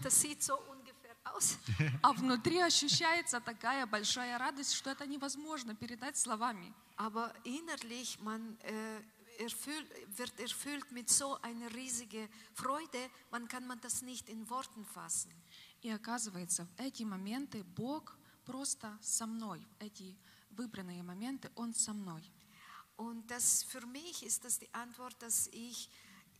Das 0.02 0.20
sieht 0.20 0.42
so 0.42 0.58
ungefähr 0.70 1.16
aus. 1.24 1.56
а 2.02 2.12
внутри 2.12 2.58
ощущается 2.58 3.40
такая 3.40 3.86
большая 3.86 4.36
радость, 4.38 4.74
что 4.74 4.90
это 4.90 5.06
невозможно 5.06 5.74
передать 5.74 6.16
словами. 6.18 6.74
Aber 6.98 7.34
innerlich 7.44 8.20
man 8.20 8.58
äh, 8.60 9.02
erfüllt, 9.38 9.88
wird 10.18 10.38
erfüllt 10.38 10.92
mit 10.92 11.08
so 11.08 11.40
einer 11.40 11.72
riesigen 11.72 12.28
Freude, 12.52 13.10
man 13.30 13.48
kann 13.48 13.66
man 13.66 13.80
das 13.80 14.02
nicht 14.02 14.28
in 14.28 14.46
Worten 14.50 14.84
fassen. 14.84 15.32
И 15.80 15.88
оказывается, 15.88 16.66
в 16.66 16.80
эти 16.80 17.02
моменты 17.04 17.64
Бог 17.64 18.18
просто 18.44 18.98
со 19.00 19.26
мной. 19.26 19.66
Эти 19.80 20.18
выбранные 20.50 21.02
моменты 21.02 21.50
Он 21.54 21.72
со 21.72 21.94
мной. 21.94 22.22
Und 22.95 23.29
das 23.29 23.63
für 23.63 23.85
mich 23.85 24.23
ist 24.23 24.43
das 24.43 24.59
die 24.59 24.73
Antwort, 24.73 25.15
dass 25.21 25.47
ich 25.47 25.89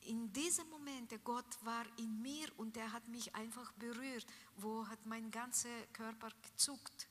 in 0.01 0.31
diesem 0.33 0.69
Momente 0.69 1.19
Gott 1.19 1.45
war 1.63 1.85
in 1.97 2.21
mir 2.21 2.47
und 2.57 2.77
er 2.77 2.91
hat 2.91 3.07
mich 3.07 3.35
einfach 3.35 3.71
berührt, 3.73 4.25
wo 4.55 4.87
hat 4.87 5.05
mein 5.05 5.29
ganzer 5.31 5.85
Körper 5.93 6.29
gezuckt. 6.41 7.07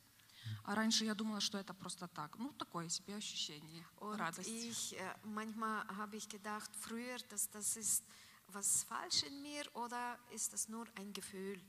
А 0.63 0.75
раньше 0.75 1.05
я 1.05 1.15
думала, 1.15 1.41
что 1.41 1.59
это 1.59 1.75
просто 1.75 2.07
так. 2.09 2.39
Ну, 2.39 2.53
такое 2.53 2.89
себе 2.89 3.17
ощущение, 3.17 3.85
Und 3.99 4.17
радость. 4.19 4.49
ich 4.49 4.97
äh, 4.99 5.15
manchmal 5.25 5.87
habe 5.97 6.17
ich 6.17 6.29
gedacht 6.29 6.71
früher, 6.81 7.19
dass 7.31 7.51
das 7.51 7.77
ist 7.77 8.05
was 8.49 8.85
falsch 8.85 9.25
in 9.25 9.43
mir 9.43 9.65
oder 9.75 10.19
ist 10.31 10.53
das 10.53 10.69
nur 10.69 10.87
ein 10.97 11.13
Gefühl? 11.13 11.61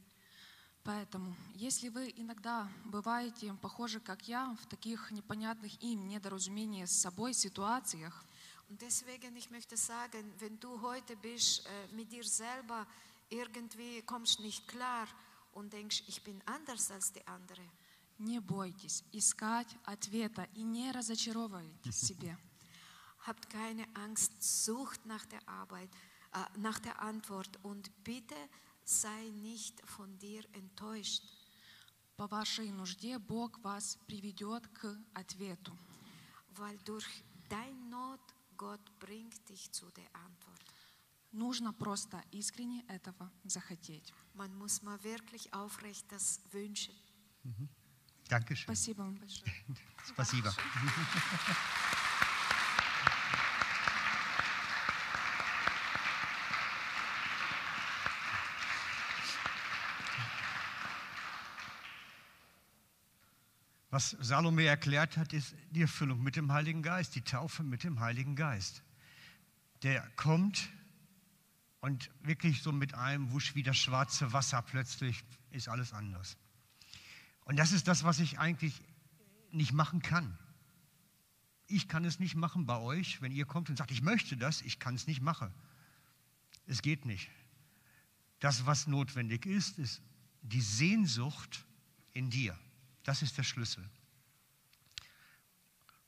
Поэтому, 0.84 1.36
если 1.54 1.88
вы 1.88 2.12
иногда 2.16 2.68
бываете 2.84 3.54
похожи, 3.62 4.00
как 4.00 4.26
я, 4.26 4.56
в 4.60 4.66
таких 4.66 5.12
непонятных 5.12 5.80
им 5.80 6.08
недоразумениях 6.08 6.88
с 6.88 7.00
собой 7.00 7.34
ситуациях, 7.34 8.24
Und 8.68 8.80
deswegen, 8.80 9.36
ich 9.36 9.50
möchte 9.50 9.76
sagen, 9.76 10.32
wenn 10.38 10.58
du 10.58 10.80
heute 10.80 11.14
bist 11.16 11.66
äh, 11.66 11.94
mit 11.94 12.10
dir 12.10 12.24
selber, 12.24 12.86
irgendwie 13.28 14.00
kommst 14.00 14.40
nicht 14.40 14.66
klar 14.66 15.06
und 15.52 15.74
denkst, 15.74 16.04
ich 16.06 16.22
bin 16.22 16.40
anders 16.46 16.90
als 16.90 17.12
die 17.12 17.26
andere, 17.26 17.62
не 18.18 18.40
бойтесь 18.40 19.04
искать 19.12 19.68
ответа 19.84 20.48
и 20.54 20.62
не 20.62 20.90
разочаровывайтесь 20.90 21.94
в 21.94 22.06
себе. 22.06 22.38
habt 23.26 23.50
keine 23.50 23.86
Angst, 23.94 24.32
sucht 24.42 25.04
nach 25.06 25.26
der 25.26 25.46
Arbeit, 25.46 25.90
äh, 26.32 26.58
nach 26.58 26.78
der 26.78 27.00
Antwort 27.02 27.58
und 27.62 27.90
bitte 28.04 28.36
sei 28.85 29.29
nicht 29.31 29.81
von 29.87 30.17
dir 30.19 30.43
enttäuscht, 30.53 31.23
По 32.17 32.27
вашей 32.27 32.71
нужде 32.71 33.19
Бог 33.19 33.59
вас 33.63 33.97
приведет 34.07 34.67
к 34.69 34.97
ответу. 35.13 35.77
weil 36.57 36.77
durch 36.79 37.05
dein 37.49 37.89
Not 37.89 38.19
Gott 38.57 38.81
bringt 38.99 39.47
dich 39.49 39.71
zu 39.71 39.91
der 39.91 40.09
Antwort. 40.15 40.63
нужно 41.31 41.71
просто 41.73 42.23
искренне 42.31 42.83
этого 42.87 43.29
захотеть. 43.43 44.11
Man 44.33 44.55
muss 44.57 44.81
mal 44.81 44.97
wirklich 45.03 45.53
aufrecht 45.53 46.05
das 46.11 46.41
wünschen. 46.51 46.95
Dankeschön. 48.29 48.63
Спасибо 48.65 49.03
вам 49.03 49.15
большое. 49.15 49.53
Spasiba. 50.07 50.53
Was 63.92 64.16
Salome 64.20 64.64
erklärt 64.64 65.18
hat, 65.18 65.34
ist 65.34 65.54
die 65.70 65.82
Erfüllung 65.82 66.22
mit 66.22 66.36
dem 66.36 66.50
Heiligen 66.50 66.82
Geist, 66.82 67.14
die 67.14 67.20
Taufe 67.20 67.62
mit 67.62 67.84
dem 67.84 68.00
Heiligen 68.00 68.36
Geist. 68.36 68.82
Der 69.82 70.00
kommt 70.16 70.70
und 71.82 72.10
wirklich 72.22 72.62
so 72.62 72.72
mit 72.72 72.94
einem 72.94 73.32
Wusch 73.32 73.54
wie 73.54 73.62
das 73.62 73.76
schwarze 73.76 74.32
Wasser 74.32 74.62
plötzlich 74.62 75.22
ist 75.50 75.68
alles 75.68 75.92
anders. 75.92 76.38
Und 77.44 77.58
das 77.58 77.72
ist 77.72 77.86
das, 77.86 78.02
was 78.02 78.18
ich 78.18 78.38
eigentlich 78.38 78.80
nicht 79.50 79.74
machen 79.74 80.00
kann. 80.00 80.38
Ich 81.66 81.86
kann 81.86 82.06
es 82.06 82.18
nicht 82.18 82.34
machen 82.34 82.64
bei 82.64 82.78
euch, 82.78 83.20
wenn 83.20 83.30
ihr 83.30 83.44
kommt 83.44 83.68
und 83.68 83.76
sagt, 83.76 83.90
ich 83.90 84.00
möchte 84.00 84.38
das, 84.38 84.62
ich 84.62 84.78
kann 84.78 84.94
es 84.94 85.06
nicht 85.06 85.20
machen. 85.20 85.52
Es 86.66 86.80
geht 86.80 87.04
nicht. 87.04 87.28
Das, 88.40 88.64
was 88.64 88.86
notwendig 88.86 89.44
ist, 89.44 89.78
ist 89.78 90.00
die 90.40 90.62
Sehnsucht 90.62 91.66
in 92.14 92.30
dir. 92.30 92.58
Das 93.02 93.22
ist 93.22 93.36
der 93.38 93.42
Schlüssel. 93.42 93.88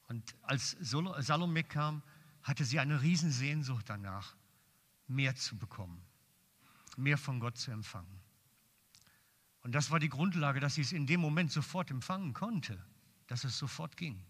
Und 0.09 0.35
als 0.43 0.77
Salome 0.81 1.65
kam, 1.65 2.03
hatte 2.43 2.65
sie 2.65 2.79
eine 2.79 3.01
Riesensehnsucht 3.03 3.89
danach, 3.89 4.37
mehr 5.09 5.35
zu 5.35 5.57
bekommen, 5.57 6.05
mehr 6.97 7.19
von 7.19 7.41
Gott 7.41 7.59
zu 7.59 7.71
empfangen. 7.71 8.21
Und 9.63 9.73
das 9.73 9.91
war 9.91 9.99
die 9.99 10.11
Grundlage, 10.11 10.61
dass 10.61 10.75
sie 10.75 10.83
es 10.83 10.93
in 10.93 11.07
dem 11.07 11.21
Moment 11.21 11.51
sofort 11.51 11.91
empfangen 11.91 12.35
konnte, 12.35 12.85
dass 13.27 13.45
es 13.45 13.59
sofort 13.59 13.97
ging. 13.97 14.23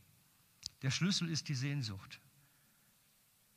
Der 0.83 0.91
Schlüssel 0.91 1.29
ist 1.29 1.49
die 1.49 1.55
Sehnsucht. 1.55 2.21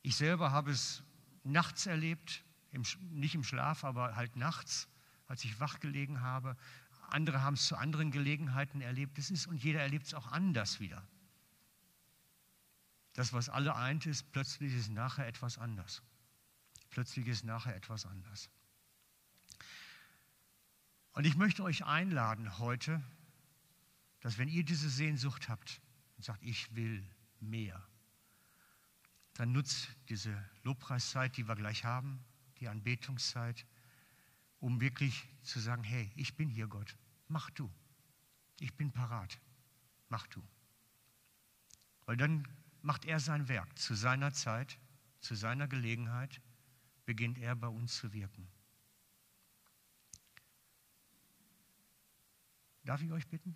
Ich 0.01 0.16
selber 0.16 0.51
habe 0.51 0.72
es 0.72 1.03
nachts 1.43 1.86
erlebt, 1.86 2.43
im, 2.72 2.84
nicht 3.12 3.36
im 3.36 3.43
Schlaf, 3.43 3.84
aber 3.84 4.16
halt 4.16 4.36
nachts, 4.36 4.88
als 5.28 5.43
ich 5.43 5.60
wach 5.60 5.80
gelegen 5.80 6.22
habe. 6.22 6.58
Andere 7.10 7.41
haben 7.41 7.55
es 7.55 7.68
zu 7.68 7.76
anderen 7.76 8.12
Gelegenheiten 8.12 8.82
erlebt. 8.82 9.18
Es 9.18 9.32
ist 9.32 9.47
und 9.47 9.64
jeder 9.64 9.82
erlebt 9.82 10.08
es 10.08 10.14
auch 10.14 10.28
anders 10.28 10.80
wieder. 10.80 11.08
Das, 13.14 13.34
was 13.34 13.49
alle 13.49 13.76
eint, 13.76 14.05
ist, 14.05 14.32
plötzlich 14.32 14.74
ist 14.74 14.89
nachher 14.89 15.28
etwas 15.28 15.58
anders. 15.58 16.03
Plötzlich 16.89 17.28
ist 17.28 17.43
nachher 17.43 17.76
etwas 17.76 18.05
anders. 18.05 18.49
Und 21.14 21.26
ich 21.26 21.36
möchte 21.36 21.64
euch 21.64 21.84
einladen 21.84 22.60
heute, 22.60 23.01
dass 24.20 24.38
wenn 24.38 24.49
ihr 24.49 24.64
diese 24.64 24.89
Sehnsucht 24.89 25.49
habt 25.49 25.82
und 26.18 26.26
sagt, 26.26 26.43
ich 26.43 26.76
will 26.76 27.03
mehr, 27.39 27.84
dann 29.34 29.51
nutzt 29.51 29.89
diese 30.10 30.43
Lobpreiszeit, 30.64 31.38
die 31.38 31.47
wir 31.47 31.55
gleich 31.55 31.86
haben, 31.86 32.24
die 32.60 32.68
Anbetungszeit, 32.68 33.66
um 34.60 34.82
wirklich 34.82 35.28
zu 35.43 35.60
sagen, 35.60 35.84
hey, 35.84 36.12
ich 36.16 36.36
bin 36.36 36.49
hier, 36.49 36.68
Gott, 36.68 36.95
mach 37.28 37.49
du. 37.51 37.70
Ich 38.60 38.74
bin 38.76 38.91
parat, 38.91 39.39
mach 40.10 40.28
du. 40.28 40.41
Weil 42.05 42.18
dann 42.18 42.47
macht 42.82 43.05
er 43.05 43.20
sein 43.20 43.47
Werk 43.47 43.78
zu 43.78 43.93
seiner 43.93 44.34
Zeit, 44.34 44.80
zu 45.20 45.36
seiner 45.36 45.68
Gelegenheit, 45.68 46.41
beginnt 47.05 47.38
er 47.38 47.55
bei 47.55 47.68
uns 47.68 47.95
zu 47.95 48.14
wirken. 48.14 48.47
Darf 52.84 53.01
ich 53.01 53.12
euch 53.12 53.28
bitten? 53.28 53.53